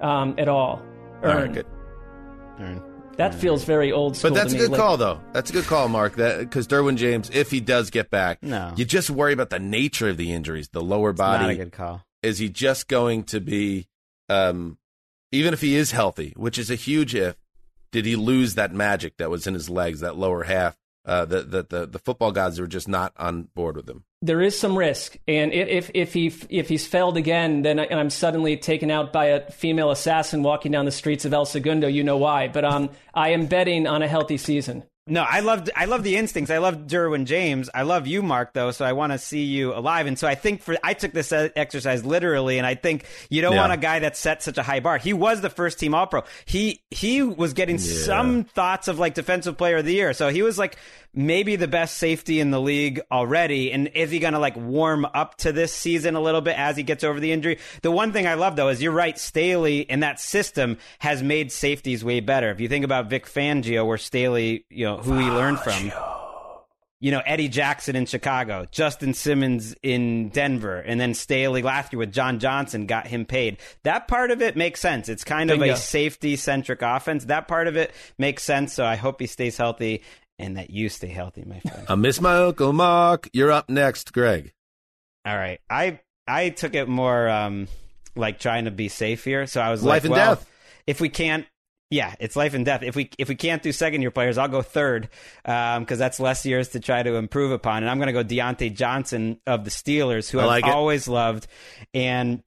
[0.01, 0.81] um, at all.
[1.23, 1.53] All right, Earn.
[1.53, 2.81] good.
[3.17, 4.31] That feels very old school.
[4.31, 4.67] But that's a to me.
[4.69, 5.21] good Like, call, though.
[5.33, 6.15] That's a good call, Marc.
[6.15, 8.73] That because Derwin James, if he does get back, No.
[8.75, 11.43] you just worry about the nature of the injuries, the lower body.
[11.43, 11.59] Not body.
[11.59, 12.01] a good call.
[12.23, 13.87] Is he just going to be,
[14.29, 14.79] um,
[15.31, 17.35] even if he is healthy, which is a huge if?
[17.91, 20.77] Did he lose that magic that was in his legs, that lower half?
[21.03, 24.03] Uh, that the, the the football gods were just not on board with him.
[24.21, 27.99] there is some risk, and if if he if he's failed again, then I, and
[27.99, 31.87] I'm suddenly taken out by a female assassin walking down the streets of El Segundo.
[31.87, 32.49] You know why?
[32.49, 34.83] But um, I am betting on a healthy season.
[35.07, 36.51] No, I loved I love the instincts.
[36.51, 37.71] I love Derwin James.
[37.73, 38.69] I love you, Marc, though.
[38.69, 40.05] So I want to see you alive.
[40.05, 43.53] And so I think for I took this exercise literally, and I think you don't
[43.53, 43.61] Yeah.
[43.61, 44.99] want a guy that set such a high bar.
[44.99, 46.23] He was the first team All Pro.
[46.45, 50.13] He he was getting some thoughts of like defensive player of the year.
[50.13, 50.77] So he was like
[51.13, 53.71] maybe the best safety in the league already.
[53.73, 56.77] And is he going to like warm up to this season a little bit as
[56.77, 57.57] he gets over the injury?
[57.81, 59.17] The one thing I love though is you're right.
[59.19, 62.49] Staley and that system has made safeties way better.
[62.51, 65.91] If you think about Vic Fangio, where Staley, you know, who he learned from.
[67.03, 71.97] You know, Eddie Jackson in Chicago, Justin Simmons in Denver, and then Staley last year
[71.97, 73.57] with John Johnson got him paid.
[73.83, 75.09] That part of it makes sense.
[75.09, 75.73] It's kind of Bingo.
[75.73, 77.25] a safety centric offense.
[77.25, 78.73] That part of it makes sense.
[78.73, 80.03] So I hope he stays healthy
[80.37, 81.85] and that you stay healthy, my friend.
[81.89, 83.29] I miss my uncle Mark.
[83.33, 84.53] You're up next, Gregg.
[85.25, 85.59] All right.
[85.71, 87.67] I I took it more um
[88.15, 89.47] like trying to be safe here.
[89.47, 90.49] So I was Life like, and well, death.
[90.85, 91.47] if we can't
[91.91, 92.83] Yeah, it's life and death.
[92.83, 95.09] If we if we can't do second year players, I'll go third
[95.43, 97.83] because um, that's less years to try to improve upon.
[97.83, 100.69] And I'm going to go Diontae Johnson of the Steelers, who I've it.
[100.69, 101.47] always loved.
[101.93, 102.43] And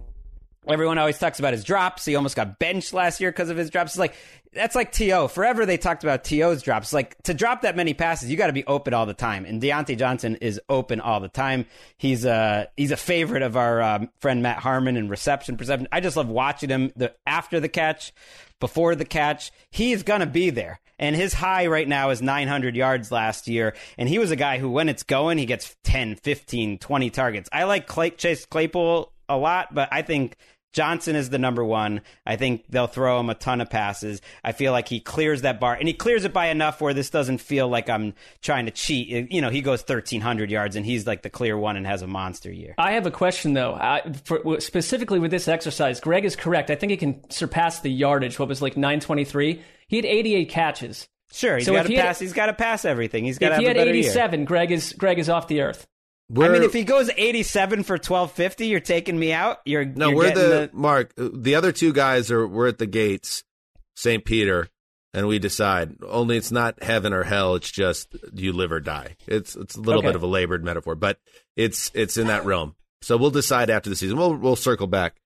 [0.68, 2.04] everyone always talks about his drops.
[2.04, 3.92] He almost got benched last year because of his drops.
[3.92, 4.14] It's like
[4.52, 5.28] that's like To.
[5.28, 6.92] Forever they talked about To's drops.
[6.92, 9.44] Like to drop that many passes, you got to be open all the time.
[9.44, 11.66] And Diontae Johnson is open all the time.
[11.96, 15.88] He's a he's a favorite of our um, friend Matt Harmon in reception perception.
[15.92, 18.12] I just love watching him the after the catch,
[18.60, 19.50] before the catch.
[19.70, 20.80] He's gonna be there.
[20.96, 23.74] And his high right now is 900 yards last year.
[23.98, 27.48] And he was a guy who, when it's going, he gets 10, 15, 20 targets.
[27.52, 30.36] I like Clay, Chase Claypool a lot, but I think
[30.74, 32.02] Johnson is the number one.
[32.26, 34.20] I think they'll throw him a ton of passes.
[34.42, 37.08] I feel like he clears that bar, and he clears it by enough where this
[37.08, 38.12] doesn't feel like I'm
[38.42, 39.32] trying to cheat.
[39.32, 42.06] You know, he goes 1,300 yards, and he's like the clear one and has a
[42.06, 42.74] monster year.
[42.76, 43.74] I have a question though.
[43.74, 46.70] I, for, specifically with this exercise, Gregg is correct.
[46.70, 48.38] I think he can surpass the yardage.
[48.38, 49.62] What was like 923?
[49.86, 51.08] He had 88 catches.
[51.32, 52.18] Sure, he's So got to he had- pass.
[52.18, 53.24] he's got to pass everything.
[53.24, 53.94] He's got to have a better year.
[54.04, 55.86] 87, Gregg is Gregg is off the earth.
[56.30, 59.58] I We're- mean, if he goes 87 for 1250, you're taking me out.
[59.64, 61.12] You're No, you're we're getting the, Marc.
[61.16, 63.44] The other two guys are we're at the gates,
[63.94, 64.24] St.
[64.24, 64.68] Peter,
[65.12, 65.96] and we decide.
[66.08, 67.54] Only it's not heaven or hell.
[67.56, 69.16] It's just you live or die.
[69.26, 70.08] It's it's a little Okay.
[70.08, 71.18] bit of a labored metaphor, but
[71.56, 72.74] it's it's in that realm.
[73.02, 74.16] So we'll decide after the season.
[74.16, 75.16] We'll we'll circle back.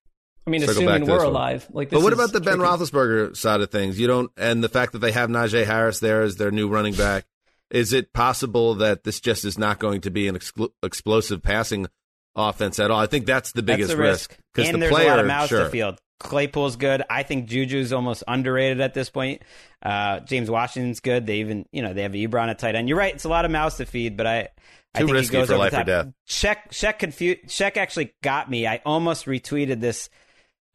[0.46, 1.26] I mean, Circle back assuming we're one.
[1.26, 1.66] alive.
[1.70, 2.72] Like, But what about the Ben tricky.
[2.72, 4.00] Roethlisberger side of things?
[4.00, 6.94] You don't, and the fact that they have Najee Harris there as their new running
[6.94, 7.24] back.
[7.70, 11.86] Is it possible that this just is not going to be an exclu- explosive passing
[12.34, 12.98] offense at all?
[13.00, 14.36] I think that's the biggest That's risk.
[14.54, 15.64] because And the there's player, a lot of mouths sure.
[15.64, 15.98] to field.
[16.20, 17.02] Claypool's good.
[17.08, 19.42] I think Juju's almost underrated at this point.
[19.82, 21.26] Uh, James Washington's good.
[21.26, 22.88] They even, you know, they have a Ebron at tight end.
[22.88, 23.14] You're right.
[23.14, 24.48] It's a lot of mouths to feed, but I,
[24.94, 25.86] I Too think risky he goes for over life or top.
[25.86, 26.06] death.
[26.26, 28.66] Check, check, confu- check actually got me.
[28.66, 30.08] I almost retweeted this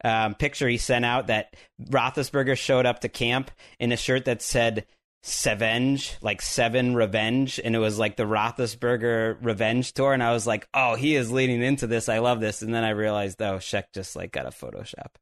[0.02, 1.54] um, picture he sent out that
[1.90, 4.86] Roethlisberger showed up to camp in a shirt that said
[5.26, 10.46] Sevenge, like Seven Revenge, and it was like the Roethlisberger Revenge tour, and I was
[10.46, 12.10] like, oh, he is leading into this.
[12.10, 15.14] I love this, and then I realized, oh, Sheck just like got a Photoshop.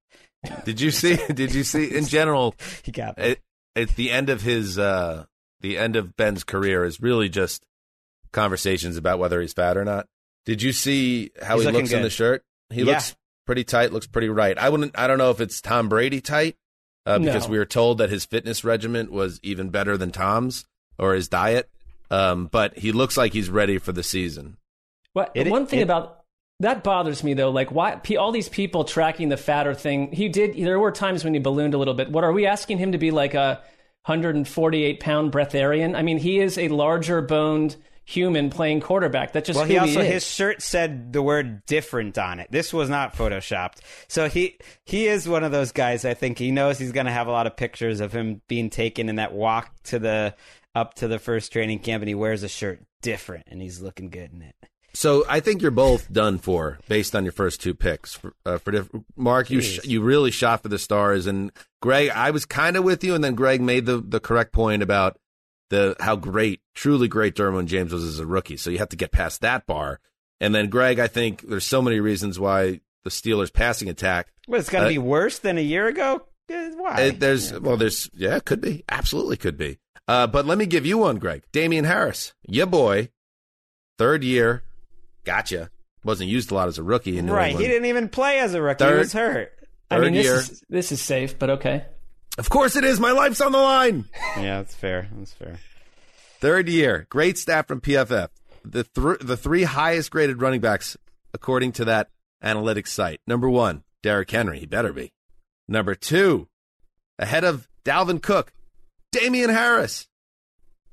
[0.64, 1.16] Did you see?
[1.32, 1.94] Did you see?
[1.96, 3.22] In general, He got me.
[3.30, 3.38] at,
[3.76, 5.26] at the end of his, uh,
[5.60, 7.64] the end of Ben's career is really just
[8.32, 10.08] conversations about whether he's fat or not.
[10.46, 12.42] Did you see how He's he looks in the shirt?
[12.70, 12.94] He Yeah.
[12.94, 13.14] looks
[13.46, 13.92] pretty tight.
[13.92, 14.58] Looks pretty right.
[14.58, 14.98] I wouldn't.
[14.98, 16.56] I don't know if it's Tom Brady tight
[17.06, 17.52] uh, because No.
[17.52, 20.64] we were told that his fitness regimen was even better than Tom's
[20.98, 21.68] or his diet.
[22.10, 24.56] Um, but he looks like he's ready for the season.
[25.14, 26.18] What, It- one thing it- about
[26.60, 30.12] that bothers me though, like why all these people tracking the fatter thing.
[30.12, 30.54] He did.
[30.56, 32.10] There were times when he ballooned a little bit.
[32.10, 33.60] What are we asking him to be like a
[34.06, 35.96] 148 pound breatharian?
[35.96, 39.32] I mean, he is a larger boned human playing quarterback.
[39.32, 40.12] That's just Well, who he also is.
[40.12, 42.48] his shirt said the word different on it.
[42.50, 43.78] This was not photoshopped.
[44.08, 46.04] So he he is one of those guys.
[46.04, 48.70] I think he knows he's going to have a lot of pictures of him being
[48.70, 50.34] taken in that walk to the
[50.74, 54.08] up to the first training camp, and he wears a shirt different, and he's looking
[54.10, 54.54] good in it.
[54.94, 58.14] So I think you're both done for based on your first two picks.
[58.14, 61.50] For, uh, for diff- Mark, you sh- you really shot for the stars, and
[61.80, 64.82] Gregg, I was kind of with you, and then Gregg made the the correct point
[64.82, 65.16] about
[65.72, 68.56] the how great, truly great Derwin James was as a rookie.
[68.58, 69.98] So you have to get past that bar,
[70.40, 74.28] and then Gregg, I think there's so many reasons why the Steelers' passing attack.
[74.46, 76.26] What it's going to Uh, be worse than a year ago?
[76.48, 77.00] Eh, Why?
[77.00, 79.78] It, there's well, there's yeah, it could be, absolutely could be.
[80.06, 81.42] Uh, but let me give you one, Gregg.
[81.52, 83.08] Damien Harris, your boy,
[83.98, 84.62] third year,
[85.24, 85.70] gotcha.
[86.04, 87.50] Wasn't used a lot as a rookie in New right.
[87.50, 87.64] England.
[87.66, 88.84] He didn't even play as a rookie.
[88.84, 89.52] he was hurt.
[89.90, 90.34] I mean, Third this year.
[90.36, 91.84] is this is safe, but okay.
[92.38, 92.98] Of course it is.
[92.98, 94.06] My life's on the line.
[94.36, 95.08] Yeah, that's fair.
[95.16, 95.58] That's fair.
[96.40, 98.28] Third year, great stat from PFF.
[98.64, 100.96] The thr the three highest graded running backs
[101.34, 102.10] according to that
[102.42, 103.20] analytics site.
[103.26, 104.58] Number one, Derrick Henry.
[104.58, 105.12] He better be.
[105.68, 106.48] Number two,
[107.18, 108.52] ahead of Dalvin Cook,
[109.12, 110.08] Damien Harris.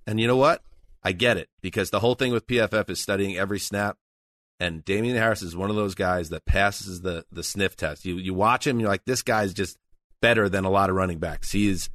[0.06, 0.62] And you know what?
[1.04, 3.98] I get it because the whole thing with PFF is studying every snap.
[4.60, 8.06] And Damien Harris is one of those guys that passes the the sniff test.
[8.06, 9.78] You you watch him, you're like, this guy's just
[10.22, 11.52] better than a lot of running backs.
[11.52, 11.90] He is,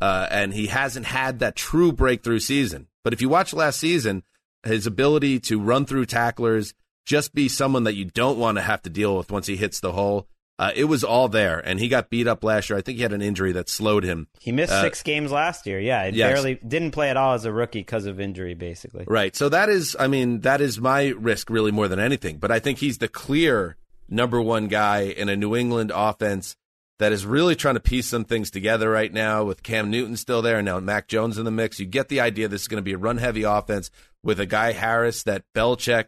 [0.00, 2.86] uh, and he hasn't had that true breakthrough season.
[3.04, 4.22] But if you watch last season,
[4.64, 6.74] his ability to run through tacklers,
[7.04, 9.78] just be someone that you don't want to have to deal with once he hits
[9.78, 10.26] the hole,
[10.58, 11.58] uh, it was all there.
[11.58, 12.78] And he got beat up last year.
[12.78, 14.26] I think he had an injury that slowed him.
[14.40, 15.78] He missed Uh, six games last year.
[15.78, 16.32] Yeah, he yes.
[16.32, 19.04] barely didn't play at all as a rookie because of injury, basically.
[19.06, 19.36] Right.
[19.36, 22.38] So that is, I mean, that is my risk really more than anything.
[22.38, 23.76] But I think he's the clear
[24.08, 26.56] number one guy in a New England offense
[26.98, 30.40] that is really trying to piece some things together right now with Cam Newton still
[30.42, 31.78] there and now Mac Jones in the mix.
[31.78, 33.90] You get the idea this is going to be a run heavy offense
[34.22, 36.06] with a guy Harris that Belichick,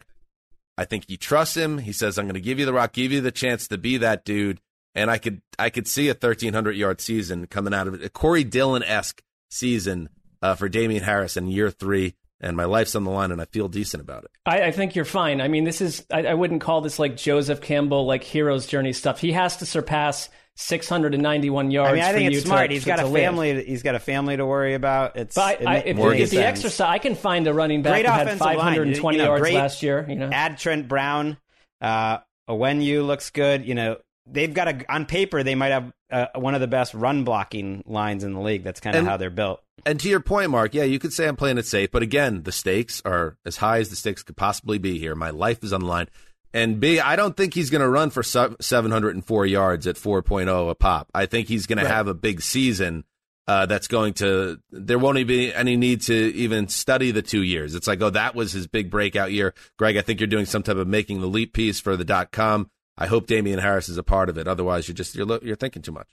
[0.76, 1.78] I think he trusts him.
[1.78, 3.98] He says, I'm going to give you the rock, give you the chance to be
[3.98, 4.60] that dude.
[4.94, 8.08] and I could I could see a 1300 yard season coming out of it, a
[8.08, 10.08] Corey Dillon esque season
[10.40, 12.14] uh, for Damien Harris in year three.
[12.40, 14.30] And my life's on the line, and I feel decent about it.
[14.46, 15.40] I, I think you're fine.
[15.40, 18.92] I mean, this is I, I wouldn't call this like Joseph Campbell like hero's journey
[18.92, 19.20] stuff.
[19.20, 20.28] He has to surpass
[20.60, 21.90] 691 yards.
[21.90, 22.68] I mean, I think for it's smart.
[22.68, 23.22] To, he's to, got to a live.
[23.22, 23.64] family.
[23.64, 25.16] He's got a family to worry about.
[25.16, 26.58] It's But I, I, if, makes if the sense.
[26.58, 28.56] exercise, I can find a running back Great that had offensive line.
[28.56, 30.04] 520 You know, yards great- last year.
[30.08, 31.38] You know, add Trent Brown.
[31.80, 33.66] Uh, you looks good.
[33.66, 33.96] You know,
[34.26, 37.84] they've got a on paper they might have uh, one of the best run blocking
[37.86, 38.64] lines in the league.
[38.64, 39.60] That's kind of how they're built.
[39.86, 42.42] And to your point, Marc, yeah, you could say I'm playing it safe, but again,
[42.42, 45.14] the stakes are as high as the stakes could possibly be here.
[45.14, 46.08] My life is on the line.
[46.54, 50.74] And B, I don't think he's going to run for 704 yards at 4.0 a
[50.74, 51.10] pop.
[51.14, 53.04] I think he's going to have a big season
[53.46, 57.42] uh, that's going to, there won't even be any need to even study the two
[57.42, 57.74] years.
[57.74, 59.54] It's like, oh, that was his big breakout year.
[59.78, 62.30] Gregg, I think you're doing some type of making the leap piece for the dot
[62.32, 62.70] com.
[62.96, 64.48] I hope Damien Harris is a part of it.
[64.48, 66.08] Otherwise, you're just, you're, you're thinking too much.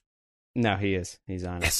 [0.55, 1.19] No, he is.
[1.27, 1.79] He's on it.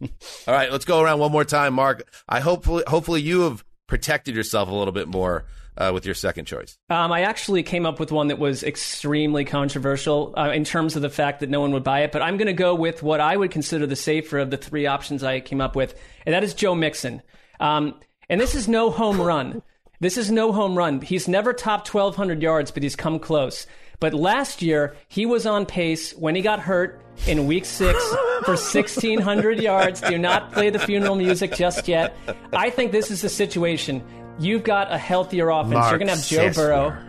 [0.46, 2.08] All right, let's go around one more time, Marc.
[2.28, 5.44] I hopefully, hopefully you have protected yourself a little bit more
[5.76, 6.78] uh, with your second choice.
[6.88, 11.02] Um, I actually came up with one that was extremely controversial uh, in terms of
[11.02, 13.20] the fact that no one would buy it, but I'm going to go with what
[13.20, 15.94] I would consider the safer of the three options I came up with,
[16.26, 17.22] and that is Joe Mixon.
[17.60, 17.94] Um,
[18.28, 19.62] and this is no home run.
[20.00, 21.02] This is no home run.
[21.02, 23.66] He's never topped 1,200 yards, but he's come close.
[24.00, 28.02] But last year, he was on pace when he got hurt in week six
[28.44, 30.00] for 1,600 yards.
[30.00, 32.16] Do not play the funeral music just yet.
[32.54, 34.02] I think this is the situation.
[34.40, 35.90] You've got a healthier offense.
[35.90, 37.06] You're going to have Joe Burrow.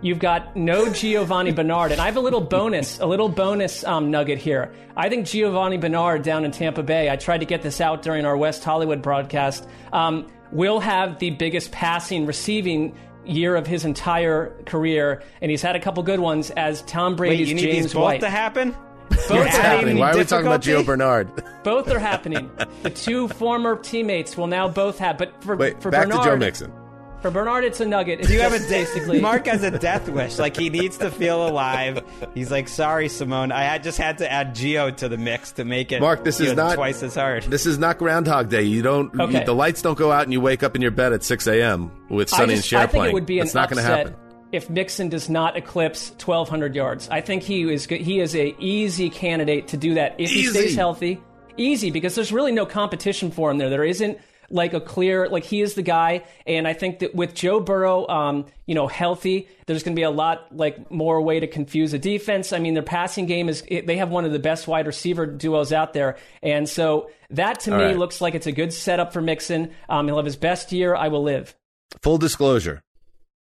[0.00, 4.10] You've got no Giovani Bernard, and I have a little bonus, a little bonus um,
[4.10, 4.72] nugget here.
[4.96, 7.10] I think Giovani Bernard down in Tampa Bay.
[7.10, 9.66] I tried to get this out during our West Hollywood broadcast.
[9.92, 12.94] Um, will have the biggest passing, receiving
[13.24, 17.16] year of his entire career, and he's had a couple good ones as Tom Wait,
[17.16, 18.20] Brady's you need James these both White.
[18.20, 18.76] to happen?
[19.10, 19.98] Both You're are What's adding happening?
[19.98, 20.84] Why are we talking about Gio?
[20.84, 21.30] Bernard?
[21.64, 22.50] Both are happening.
[22.82, 25.18] the two former teammates will now both have.
[25.18, 26.72] But for Wait, for back Bernard, to Joe Mixon.
[27.20, 28.20] for Bernard, it's a nugget.
[28.20, 30.38] It's Do you have a basically Marc has a death wish.
[30.38, 32.04] Like he needs to feel alive.
[32.34, 33.50] He's like, sorry, Simone.
[33.50, 36.00] I had just had to add Gio to the mix to make it.
[36.00, 37.42] Marc, this is know, not- twice as hard.
[37.44, 38.62] This is not Groundhog Day.
[38.62, 39.18] You don't.
[39.20, 39.40] Okay.
[39.40, 41.46] You, the lights don't go out, and you wake up in your bed at 6
[41.48, 41.90] a.m.
[42.08, 43.10] with Sunny I, and just, Cher I think playing.
[43.10, 44.14] it would be an It's not going to happen.
[44.52, 47.08] If Mixon does not eclipse 1,200 yards.
[47.08, 50.74] I think he is he is a easy candidate to do that if he stays
[50.74, 51.20] healthy.
[51.56, 53.70] Easy because there's really no competition for him there.
[53.70, 54.18] There isn't
[54.50, 58.06] like a clear like he is the guy, and I think that with Joe Burrow,
[58.08, 61.92] um, you know, healthy, there's going to be a lot like more way to confuse
[61.92, 62.52] a defense.
[62.52, 65.72] I mean, their passing game is they have one of the best wide receiver duos
[65.72, 67.98] out there, and so that to All me right.
[67.98, 69.72] looks like it's a good setup for Mixon.
[69.88, 70.94] Um, he'll have his best year.
[70.94, 71.56] I will live.
[72.02, 72.82] Full disclosure: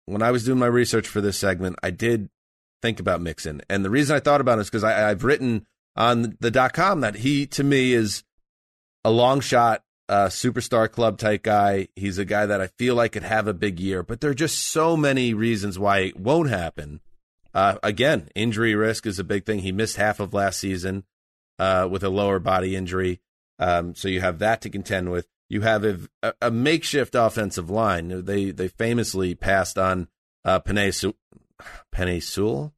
[0.06, 2.30] when I was doing my research for this segment, I did
[2.82, 6.36] think about Mixon, and the reason I thought about it is because I've written on
[6.40, 8.24] the dot com that he to me is
[9.06, 11.88] a long shot, uh, superstar club type guy.
[11.96, 14.36] He's a guy that I feel like could have a big year, but there are
[14.36, 17.00] just so many reasons why it won't happen.
[17.54, 19.60] Uh, again, injury risk is a big thing.
[19.60, 21.04] He missed half of last season
[21.60, 23.22] uh, with a lower body injury,
[23.60, 25.28] um, so you have that to contend with.
[25.50, 28.26] You have a, a, makeshift offensive line.
[28.26, 30.08] They they famously passed on
[30.44, 31.16] uh, Penei Su-
[32.22, 32.74] Sewell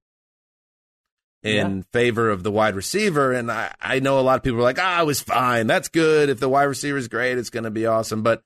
[1.46, 3.32] in favor of the wide receiver.
[3.32, 5.68] And I, I know a lot of people are like, ah, it was fine.
[5.68, 6.30] That's good.
[6.30, 8.24] If the wide receiver is great, it's going to be awesome.
[8.24, 8.42] But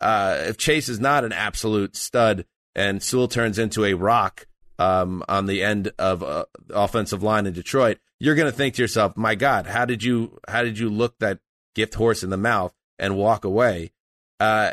[0.00, 2.44] uh, if Chase is not an absolute stud
[2.74, 4.46] and Sewell turns into a rock
[4.78, 8.82] um, on the end of uh, offensive line in Detroit, you're going to think to
[8.82, 11.38] yourself, my God, how did you how did you look that
[11.74, 13.92] gift horse in the mouth and walk away?
[14.40, 14.72] Uh,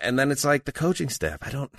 [0.00, 1.38] and then it's like the coaching staff.
[1.42, 1.70] I don't.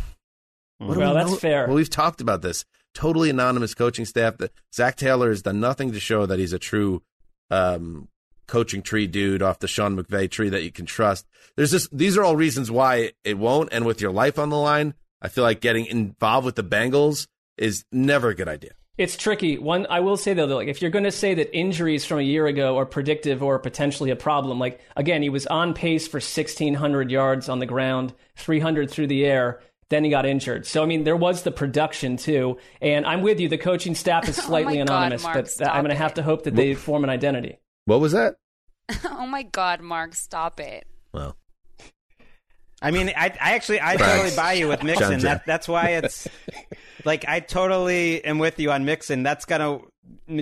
[0.77, 1.37] What do Well, we that's know?
[1.37, 1.67] fair.
[1.67, 2.65] Well, we've talked about this.
[2.93, 4.37] Totally anonymous coaching staff.
[4.37, 7.01] That Zac Taylor has done nothing to show that he's a true
[7.49, 8.09] um,
[8.47, 11.25] coaching tree dude off the Sean McVay tree that you can trust.
[11.55, 13.69] There's just these are all reasons why it won't.
[13.71, 17.27] And with your life on the line, I feel like getting involved with the Bengals
[17.57, 18.71] is never a good idea.
[19.01, 19.57] It's tricky.
[19.57, 22.19] One, I will say though, that, like if you're going to say that injuries from
[22.19, 26.07] a year ago are predictive or potentially a problem, like again, he was on pace
[26.07, 29.59] for 1,600 yards on the ground, 300 through the air.
[29.89, 30.67] Then he got injured.
[30.67, 32.59] So I mean, there was the production too.
[32.79, 33.49] And I'm with you.
[33.49, 36.13] The coaching staff is Oh my slightly God, anonymous, Marc, but I'm going to have
[36.13, 37.57] to hope that they form an identity.
[37.85, 38.35] What was that?
[39.05, 40.85] oh my God, Marc, stop it.
[41.11, 41.35] Well,
[42.81, 44.05] I mean, I, I actually, I Thanks.
[44.05, 45.19] totally buy you with Mixon.
[45.19, 46.27] That, that's why it's
[47.05, 49.23] like I totally am with you on Mixon.
[49.23, 49.79] That's gonna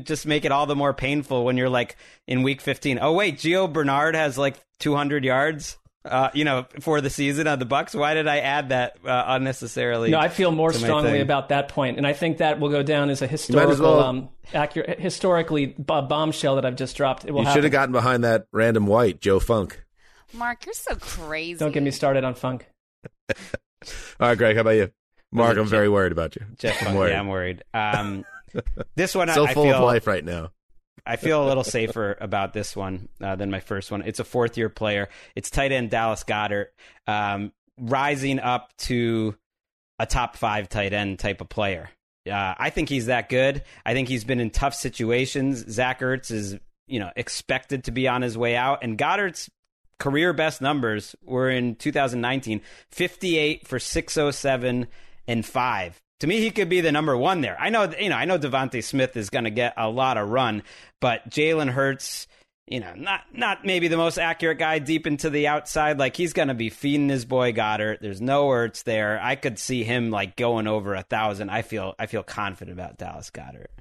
[0.03, 2.99] just make it all the more painful when you're like in week 15.
[3.01, 5.77] Oh wait, Gio Bernard has like 200 yards.
[6.05, 7.93] Uh, you know, for the season of the Bucs.
[7.93, 10.09] Why did I add that uh, unnecessarily?
[10.09, 13.09] No, I feel more strongly about that point, and I think that will go down
[13.09, 17.25] as a might as historical, well- um, accurate, historically b- bombshell that I've just dropped.
[17.25, 19.83] It will You should have gotten behind that random white Joe Funk.
[20.33, 21.59] Marc, you're so crazy.
[21.59, 22.67] Don't get me started on funk.
[23.29, 23.35] All
[24.19, 24.91] right, Gregg, how about you?
[25.31, 26.45] Marc, I'm very worried about you.
[26.57, 27.11] Jeff, I'm worried.
[27.11, 27.63] yeah, I'm worried.
[27.73, 28.25] Um,
[28.95, 30.51] this one, so I, I feel of life right now.
[31.05, 34.01] I feel a little safer about this one uh, than my first one.
[34.03, 35.09] It's a fourth year player.
[35.35, 36.67] It's tight end Dallas Goedert,
[37.07, 39.35] um, rising up to
[39.97, 41.89] a top five tight end type of player.
[42.29, 43.63] Uh, I think he's that good.
[43.85, 45.65] I think he's been in tough situations.
[45.69, 46.57] Zach Ertz is,
[46.87, 49.49] you know, expected to be on his way out, and Goedert's
[49.99, 54.87] career best numbers were in 2019 58 for 607
[55.27, 57.55] and 5 to me he could be the number one there.
[57.59, 60.29] I know you know i know DeVonta Smith is going to get a lot of
[60.29, 60.63] run
[60.99, 62.27] but jalen hurts
[62.67, 65.97] you know not not maybe the most accurate guy deep into the outside.
[65.97, 67.99] Like he's going to be feeding his boy Goedert.
[67.99, 69.19] There's no Ertz there.
[69.19, 71.49] I could see him like going over a thousand.
[71.49, 73.71] I feel i feel confident about Dallas Goedert.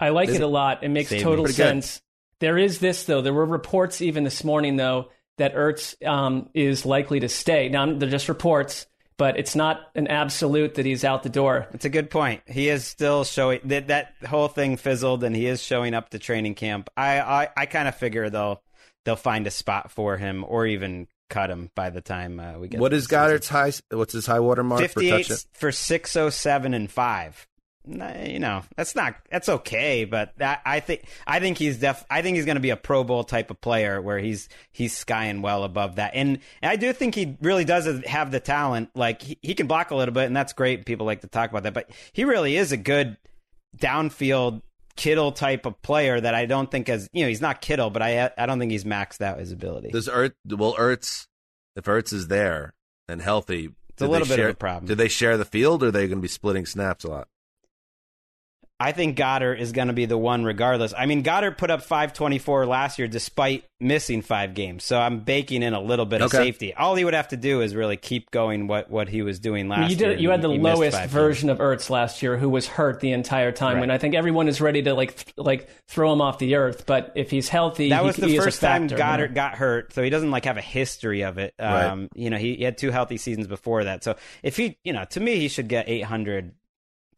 [0.00, 0.82] I like Is it it- a lot.
[0.82, 1.84] It makes total Pretty good.
[1.84, 2.00] sense.
[2.40, 3.22] There is this though.
[3.22, 7.68] There were reports even this morning though that Ertz um, is likely to stay.
[7.68, 11.68] Now they're just reports, but it's not an absolute that he's out the door.
[11.72, 12.42] It's a good point.
[12.46, 16.18] He is still showing that that whole thing fizzled, and he is showing up to
[16.18, 16.90] training camp.
[16.96, 18.62] I I, I kind of figure they'll
[19.04, 22.68] they'll find a spot for him, or even cut him by the time uh, we
[22.68, 22.80] get.
[22.80, 23.22] What to is the season.
[23.28, 23.72] Goedert's high?
[23.96, 25.38] What's his high water mark Fifty-eight touchdown?
[25.54, 27.46] for six oh seven and five.
[27.86, 32.22] You know that's not that's okay, but that, I think I think he's def I
[32.22, 35.42] think he's going to be a Pro Bowl type of player where he's he's skying
[35.42, 38.88] well above that, and, and I do think he really does have the talent.
[38.94, 40.86] Like he, he can block a little bit, and that's great.
[40.86, 43.18] People like to talk about that, but he really is a good
[43.76, 44.62] downfield
[44.96, 48.00] Kittle type of player that I don't think as you know he's not Kittle, but
[48.00, 49.90] I I don't think he's maxed out his ability.
[49.90, 50.32] Does Ertz?
[50.48, 51.26] well Ertz?
[51.76, 52.72] If Ertz is there
[53.08, 54.86] and healthy, It's a little bit of a problem.
[54.86, 57.28] Do they share the field, or are they going to be splitting snaps a lot?
[58.80, 60.92] I think Goedert is going to be the one regardless.
[60.98, 64.82] I mean, Goedert put up 524 last year despite missing five games.
[64.82, 66.74] So I'm baking in a little bit of safety.
[66.74, 69.68] All he would have to do is really keep going what, what he was doing
[69.68, 70.08] last you year.
[70.10, 70.20] did.
[70.20, 72.98] You had the He missed lowest five version of Ertz last year, who was hurt
[72.98, 73.74] the entire time.
[73.74, 73.80] Right.
[73.82, 76.84] When I think everyone is ready to like th- like throw him off the earth.
[76.84, 77.90] But if he's healthy, games.
[77.90, 79.34] That he, was the he is a first time factor, Goedert you know?
[79.34, 81.54] got hurt, so he doesn't like have a history of it.
[81.60, 81.84] Right.
[81.84, 84.02] Um, You know, he, he had two healthy seasons before that.
[84.02, 86.52] So if he, you know, to me, he should get 800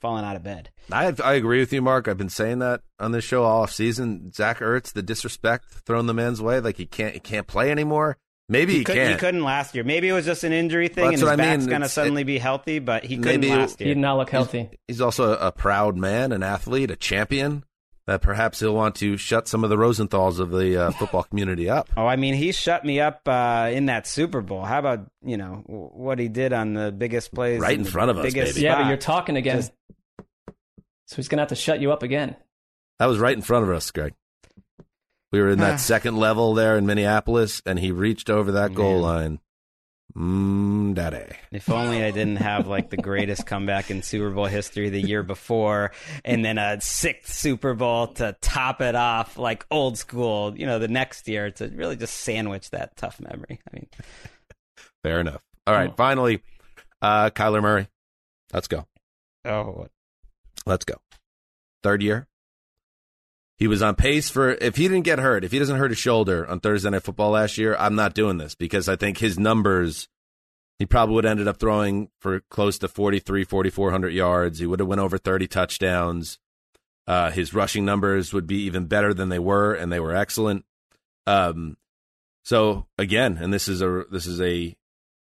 [0.00, 0.70] falling out of bed.
[0.92, 2.08] I I agree with you, Marc.
[2.08, 4.32] I've been saying that on this show all off season.
[4.32, 8.16] Zach Ertz, the disrespect thrown the man's way, like he can't he can't play anymore.
[8.48, 9.10] Maybe he, He, could, can't.
[9.10, 9.82] he couldn't last year.
[9.82, 11.46] Maybe it was just an injury thing, Well, and his what I mean.
[11.56, 12.78] back's going to It's- suddenly be healthy.
[12.78, 14.70] But he couldn't Maybe- last He did not look healthy.
[14.86, 17.64] He's also a, a proud man, an athlete, a champion.
[18.06, 21.68] That perhaps he'll want to shut some of the Rosenthals of the uh, football community
[21.68, 21.90] up.
[21.96, 24.62] Oh, I mean, he shut me up uh, in that Super Bowl.
[24.62, 28.12] How about you know what he did on the biggest plays, Right in the front
[28.12, 28.64] of us, biggest baby.
[28.64, 29.72] Yeah, but you're talking again, Just-
[31.06, 32.36] so he's gonna have to shut you up again.
[33.00, 34.14] That was right in front of us, Gregg.
[35.32, 38.94] We were in that second level there in Minneapolis, and he reached over that goal
[38.94, 39.02] Man.
[39.02, 39.40] line.
[40.16, 41.36] Mmm, daddy.
[41.52, 45.22] If only I didn't have like the greatest comeback in Super Bowl history the year
[45.22, 45.92] before,
[46.24, 50.56] and then a sixth Super Bowl to top it off, like old school.
[50.56, 53.60] You know, the next year to really just sandwich that tough memory.
[53.70, 53.86] I mean,
[55.02, 55.42] Fair enough.
[55.66, 55.94] All right, Oh.
[55.96, 56.42] finally,
[57.02, 57.86] uh, Kyler Murray.
[58.54, 58.86] Let's go.
[59.44, 59.88] oh,
[60.64, 60.94] Let's go.
[61.82, 62.26] Third year.
[63.58, 65.98] He was on pace for if he didn't get hurt, if he doesn't hurt his
[65.98, 69.38] shoulder on Thursday Night Football last year, I'm not doing this because I think his
[69.38, 70.08] numbers,
[70.78, 74.58] he probably would have ended up throwing for close to 43, 4,400 yards.
[74.58, 76.38] He would have went over 30 touchdowns.
[77.06, 80.64] Uh, his rushing numbers would be even better than they were, and they were excellent.
[81.26, 81.78] Um,
[82.44, 84.76] so again, and this is a this is a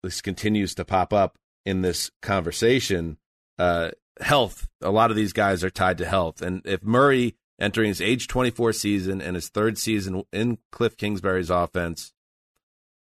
[0.02, 3.18] this continues to pop up in this conversation.
[3.58, 3.90] Uh,
[4.20, 4.68] health.
[4.82, 8.28] A lot of these guys are tied to health, and if Murray entering his age
[8.28, 12.12] 24 season and his third season in Cliff Kingsbury's offense,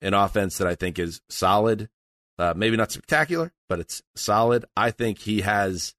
[0.01, 1.89] an offense that I think is solid,
[2.39, 4.65] uh, maybe not spectacular, but it's solid.
[4.75, 5.95] I think he has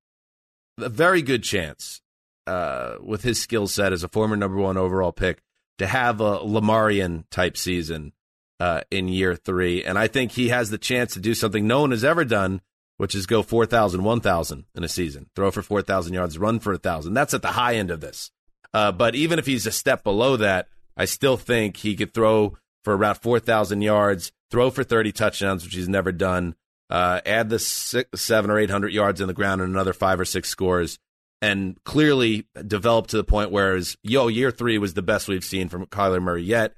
[0.78, 2.00] a very good chance
[2.46, 5.42] uh, with his skill set as a former number one overall pick
[5.78, 8.12] to have a Lamarian type season
[8.60, 9.84] uh, in year three.
[9.84, 12.60] And I think he has the chance to do something no one has ever done,
[12.96, 17.14] which is go 4,000, 1,000 in a season, throw for 4,000 yards, run for 1,000.
[17.14, 18.30] That's at the high end of this.
[18.74, 22.56] Uh, but even if he's a step below that, I still think he could throw
[22.84, 26.54] for around 4,000 yards, throw for 30 touchdowns, which he's never done,
[26.90, 30.24] uh, add the six, seven or 800 yards in the ground and another five or
[30.24, 30.98] six scores,
[31.40, 35.44] and clearly develop to the point where, his, yo, year three was the best we've
[35.44, 36.74] seen from Kyler Murray yet.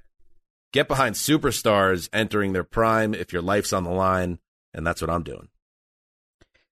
[0.72, 4.38] get behind superstars entering their prime if your life's on the line,
[4.74, 5.48] and that's what I'm doing.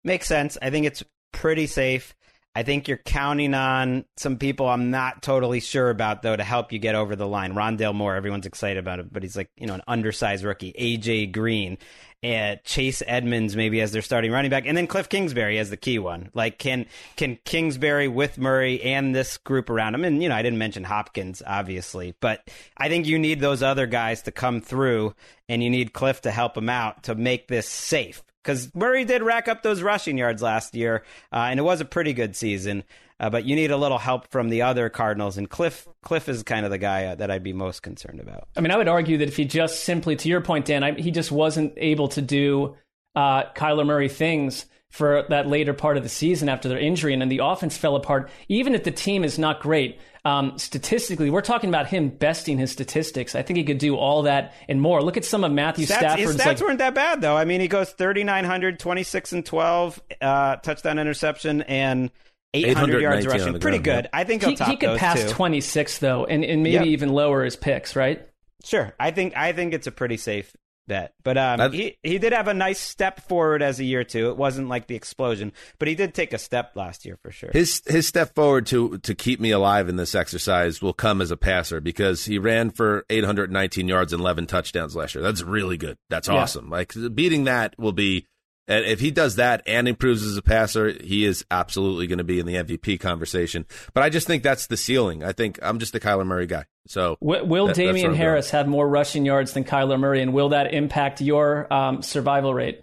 [0.04, 0.56] Makes sense.
[0.62, 1.02] I think it's
[1.32, 2.14] pretty safe.
[2.58, 6.72] I think you're counting on some people I'm not totally sure about though to help
[6.72, 7.54] you get over the line.
[7.54, 10.72] Rondale Moore, everyone's excited about it, but he's like you know an undersized rookie.
[10.72, 11.78] AJ Green,
[12.20, 15.76] and Chase Edmonds maybe as their starting running back, and then Cliff Kingsbury as the
[15.76, 16.30] key one.
[16.34, 20.42] Like can can Kingsbury with Murray and this group around him, and you know I
[20.42, 25.14] didn't mention Hopkins obviously, but I think you need those other guys to come through,
[25.48, 29.22] and you need Cliff to help him out to make this safe because Murray did
[29.22, 32.82] rack up those rushing yards last year, uh, and it was a pretty good season.
[33.20, 36.42] Uh, but you need a little help from the other Cardinals, and Cliff Cliff is
[36.44, 38.48] kind of the guy uh, that I'd be most concerned about.
[38.56, 40.92] I mean, I would argue that if he just simply, to your point, Dan, I,
[40.92, 42.76] he just wasn't able to do
[43.14, 47.20] uh, Kyler Murray things for that later part of the season after their injury, and
[47.20, 48.30] then the offense fell apart.
[48.48, 52.70] Even if the team is not great, um, statistically, we're talking about him besting his
[52.70, 53.34] statistics.
[53.34, 55.02] I think he could do all that and more.
[55.02, 56.32] Look at some of Matthew stats, Stafford's.
[56.32, 57.36] His stats like, weren't that bad though.
[57.36, 62.10] I mean, he goes 3,900, 26 and 12, uh, touchdown interception, and
[62.54, 63.58] 800 yards rushing.
[63.60, 64.04] Pretty good.
[64.04, 64.10] Yep.
[64.12, 65.28] I think he'll he, top he could those pass two.
[65.30, 66.86] 26 though, and, and maybe Yep.
[66.86, 68.26] even lower his picks, right?
[68.64, 70.52] Sure, I think I think it's a pretty safe
[70.88, 71.12] bet.
[71.22, 74.30] But um, he he did have a nice step forward as a year too.
[74.30, 77.50] It wasn't like the explosion, but he did take a step last year for sure.
[77.52, 81.30] His his step forward to to keep me alive in this exercise will come as
[81.30, 85.22] a passer because he ran for 819 yards and 11 touchdowns last year.
[85.22, 85.96] That's really good.
[86.10, 86.34] That's Yeah.
[86.34, 86.68] awesome.
[86.70, 88.26] Like beating that will be
[88.70, 92.24] and if he does that and improves as a passer, he is absolutely going to
[92.24, 93.64] be in the MVP conversation.
[93.94, 95.24] But I just think that's the ceiling.
[95.24, 96.66] I think I'm just a Kyler Murray guy.
[96.88, 100.32] So Will, will that- Damien I'm Harris have more rushing yards than Kyler Murray, and
[100.32, 102.82] will that impact your um, survival rate?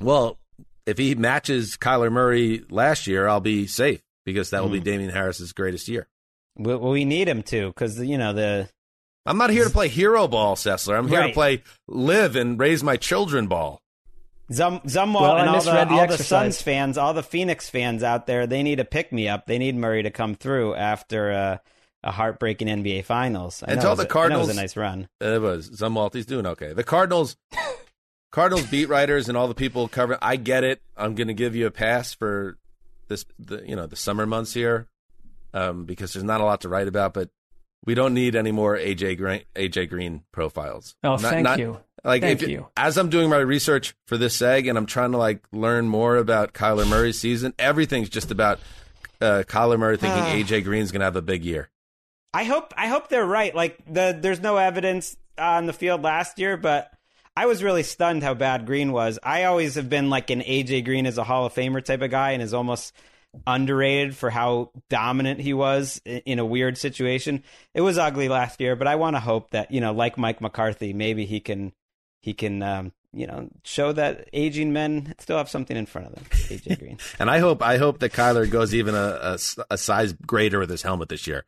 [0.00, 0.38] Well,
[0.86, 4.74] if he matches Kyler Murray last year, I'll be safe because that will Hmm.
[4.74, 6.08] be Damien Harris's greatest year.
[6.56, 8.68] we, we need him to because you know the
[9.24, 10.98] I'm not here to play hero ball, Sessler.
[10.98, 13.80] I'm here to play live and raise my children ball.
[14.52, 16.18] Zum, Zumwalt Well, and all, the, the all the.
[16.18, 19.46] Suns fans, all the Phoenix fans out there, they need a pick me up.
[19.46, 21.60] They need Murray to come through after a,
[22.04, 23.62] a heartbreaking NBA Finals.
[23.62, 25.08] I And know tell it the a- I know it Cardinals- was a nice run.
[25.20, 26.72] It was Zumwalty's doing okay.
[26.72, 27.36] The Cardinals,
[28.32, 30.18] Cardinals beat writers and all the people covering.
[30.22, 30.80] I get it.
[30.96, 32.58] I'm going to give you a pass for
[33.08, 34.88] this, the, you know, the summer months here,
[35.52, 37.12] um, because there's not a lot to write about.
[37.14, 37.28] But
[37.84, 40.94] we don't need any more AJ Green, AJ Green profiles.
[41.04, 41.78] Oh, Not- thank not- you.
[42.04, 42.66] Like Thank if, you.
[42.76, 46.16] as I'm doing my research for this seg and I'm trying to like learn more
[46.16, 48.58] about Kyler Murray's season, everything's just about
[49.20, 50.32] uh, Kyler Murray thinking Ah.
[50.34, 51.70] AJ Green's going to have a big year.
[52.34, 53.54] I hope I hope they're right.
[53.54, 56.90] Like the there's no evidence on the field last year, but
[57.36, 59.18] I was really stunned how bad Green was.
[59.22, 62.10] I always have been like an AJ Green as a Hall of Famer type of
[62.10, 62.94] guy, and is almost
[63.46, 67.42] underrated for how dominant he was in a weird situation.
[67.72, 70.40] It was ugly last year, but I want to hope that you know, like Mike
[70.40, 71.72] McCarthy, maybe he can
[72.20, 76.14] he can um, you know show that aging men still have something in front of
[76.14, 76.24] them.
[76.30, 76.98] AJ Green.
[77.18, 79.36] And I hope I hope that Kyler goes even a
[79.70, 81.44] a size greater with his helmet this year.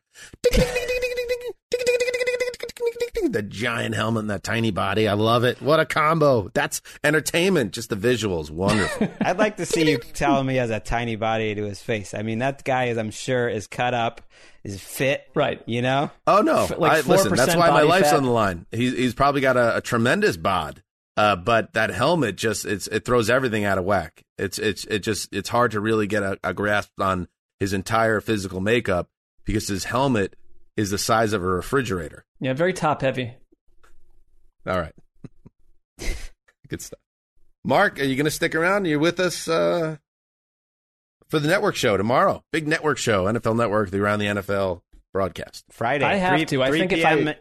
[3.27, 5.07] The giant helmet and that tiny body.
[5.07, 5.61] I love it.
[5.61, 6.49] What a combo.
[6.53, 7.73] That's entertainment.
[7.73, 8.49] Just the visuals.
[8.51, 9.09] Wonderful.
[9.21, 12.13] I'd like to see you tell him he has a tiny body to his face.
[12.13, 14.21] I mean, that guy is, I'm sure, is cut up,
[14.63, 15.23] is fit.
[15.33, 15.61] Right.
[15.65, 16.11] You know?
[16.27, 16.63] Oh no!
[16.63, 18.17] F- like I, listen, that's why my life's fat.
[18.17, 18.67] on the line.
[18.71, 20.83] He's he's probably got a, a tremendous bod,
[21.17, 24.23] uh, but that helmet just it's it throws everything out of whack.
[24.37, 27.27] It's it's it just it's hard to really get a, a grasp on
[27.59, 29.07] his entire physical makeup
[29.45, 30.35] because his helmet
[30.75, 32.25] is the size of a refrigerator.
[32.39, 33.33] Yeah, very top heavy.
[34.67, 34.93] All right,
[36.67, 36.99] good stuff.
[37.63, 38.85] Marc, are you going to stick around?
[38.85, 39.97] You're with us uh,
[41.29, 42.43] for the network show tomorrow.
[42.51, 44.81] Big network show, NFL Network, the Around the NFL
[45.13, 45.63] broadcast.
[45.71, 46.05] Friday.
[46.05, 46.63] I have 3, to.
[46.63, 47.27] I 3 think if p.m.
[47.29, 47.37] I-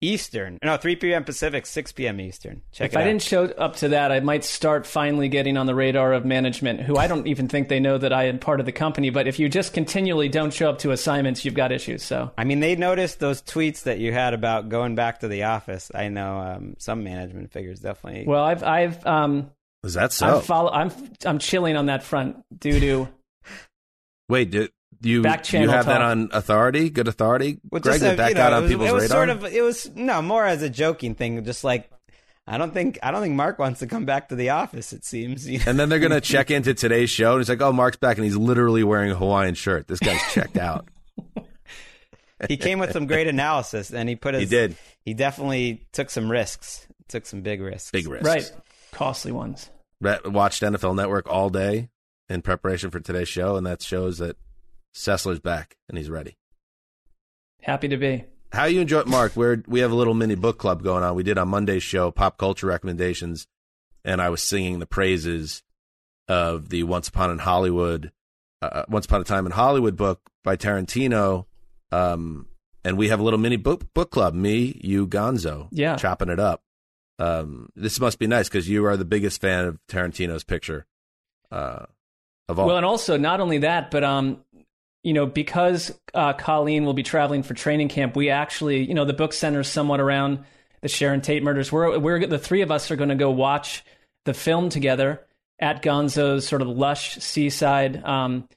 [0.00, 0.58] Eastern.
[0.62, 1.24] No, 3 p.m.
[1.24, 2.20] Pacific, 6 p.m.
[2.20, 2.62] Eastern.
[2.72, 3.04] Check if it I out.
[3.06, 6.80] didn't show up to that, I might start finally getting on the radar of management,
[6.80, 9.10] who I don't even think they know that I am part of the company.
[9.10, 12.02] But if you just continually don't show up to assignments, you've got issues.
[12.04, 15.44] So I mean, they noticed those tweets that you had about going back to the
[15.44, 15.90] office.
[15.94, 18.24] I know um, some management figures definitely.
[18.26, 19.50] well, I've I've um
[19.82, 20.36] Is that so?
[20.36, 20.92] I'm follow I'm
[21.24, 23.08] I'm chilling on that front due to
[24.28, 24.68] Wait, do
[25.02, 26.90] you Back you channel have that on authority?
[26.90, 28.00] Good authority, Well, Gregg.
[28.00, 29.16] just That a- that you got know, on it was, people's it was radar.
[29.16, 31.44] sort of it was no more as a joking thing.
[31.44, 31.90] Just like
[32.46, 34.92] I don't think I don't think Marc wants to come back to the office.
[34.92, 35.46] It seems.
[35.46, 38.24] And then they're gonna check into today's show, and it's like, oh, Marc's back, and
[38.24, 39.86] he's literally wearing a Hawaiian shirt.
[39.86, 40.88] This guy's checked out.
[42.48, 44.44] he came with some great analysis, and he put his.
[44.44, 44.76] He did.
[45.04, 46.86] He definitely took some risks.
[47.08, 47.90] Took some big risks.
[47.90, 48.26] Big risks.
[48.26, 48.50] right
[48.92, 49.70] costly ones.
[50.00, 51.88] Watched NFL Network all day
[52.28, 54.36] in preparation for today's show, and that shows that
[54.94, 56.36] Sessler's back and he's ready.
[57.62, 58.24] Happy to be.
[58.52, 59.36] how you enjoy it, Marc?
[59.36, 61.14] We're we have a little mini book club going on.
[61.14, 63.46] We did on Monday's show pop culture recommendations,
[64.04, 65.62] and I was singing the praises
[66.28, 68.12] of the Once Upon in Hollywood,
[68.62, 71.46] uh, Once Upon a Time in Hollywood book by Tarantino.
[71.90, 72.46] Um,
[72.84, 74.34] and we have a little mini book book club.
[74.34, 75.96] Me, you, Gonzo, Yeah.
[75.96, 76.62] chopping it up.
[77.18, 80.86] Um, this must be nice because you are the biggest fan of Tarantino's picture,
[81.50, 81.86] uh,
[82.48, 82.66] of all.
[82.68, 84.44] Well, and also not only that, but um,
[85.08, 89.06] you know, because uh, Colleen will be traveling for training camp, we actually, you know,
[89.06, 90.44] the book centers somewhat around
[90.82, 91.72] the Sharon Tate murders.
[91.72, 93.86] We're we're the three of us are going to go watch
[94.26, 95.26] the film together
[95.58, 98.50] at Gonzo's sort of lush seaside um,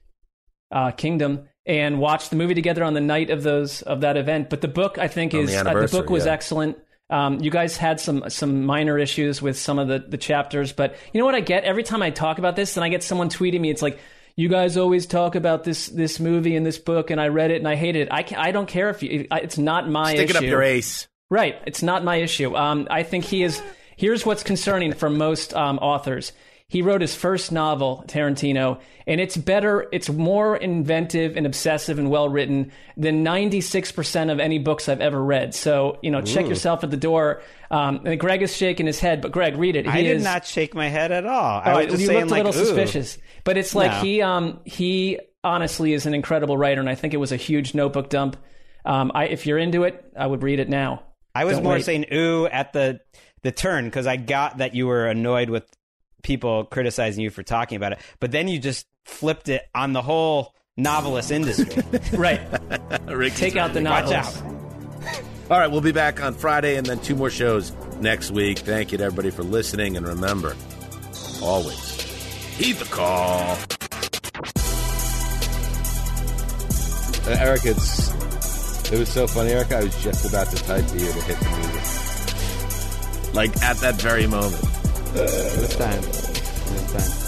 [0.69, 4.49] uh, kingdom and watch the movie together on the night of those of that event.
[4.49, 6.33] But the book, I think, On is the uh, the book was yeah.
[6.33, 6.77] excellent.
[7.09, 10.97] Um, you guys had some some minor issues with some of the, the chapters, but
[11.13, 13.29] you know what I get every time I talk about this, and I get someone
[13.29, 13.69] tweeting me.
[13.69, 13.99] It's like
[14.41, 17.57] you guys always talk about this this movie and this book, and I read it
[17.57, 18.07] and I hated it.
[18.11, 19.27] I can, I don't care if you.
[19.31, 20.37] It's not my Stick issue.
[20.37, 21.07] it up your ace.
[21.29, 21.55] Right.
[21.65, 22.55] It's not my issue.
[22.55, 23.61] Um, I think he is.
[23.95, 26.31] Here's what's concerning for most um, authors.
[26.67, 32.09] He wrote his first novel, Tarantino, and it's better, it's more inventive and obsessive and
[32.09, 35.53] well written than 96% of any books I've ever read.
[35.53, 37.41] So, you know, check yourself at the door.
[37.69, 39.83] Um, and Gregg is shaking his head, but Gregg, read it.
[39.85, 41.61] He I did is, not shake my head at all.
[41.61, 42.65] I Oh, was just you saying, looked a like, little ooh.
[42.65, 44.01] suspicious, but it's like No.
[44.01, 47.73] he um he honestly is an incredible writer, and I think it was a huge
[47.73, 48.37] notebook dump.
[48.85, 51.03] Um, I, if you're into it, I would read it now.
[51.35, 51.85] I was Don't more wait.
[51.85, 52.99] saying ooh at the
[53.43, 55.63] the turn because I got that you were annoyed with
[56.23, 60.01] people criticizing you for talking about it, but then you just flipped it on the
[60.01, 61.83] whole novelist industry.
[62.17, 62.39] Right.
[63.07, 64.41] Ricky's Take out the Watch out.
[65.49, 68.59] All right, we'll be back on Friday and then two more shows next week.
[68.59, 69.97] Thank you to everybody for listening.
[69.97, 70.55] And remember,
[71.41, 71.97] always
[72.61, 73.57] heed the call.
[77.27, 78.11] Uh, Eric, it's
[78.91, 79.71] it was so funny, Eric.
[79.71, 83.95] I was just about to type to you to hit the music, like at that
[83.95, 84.63] very moment.
[85.15, 85.99] It was time.
[85.99, 87.20] It was time.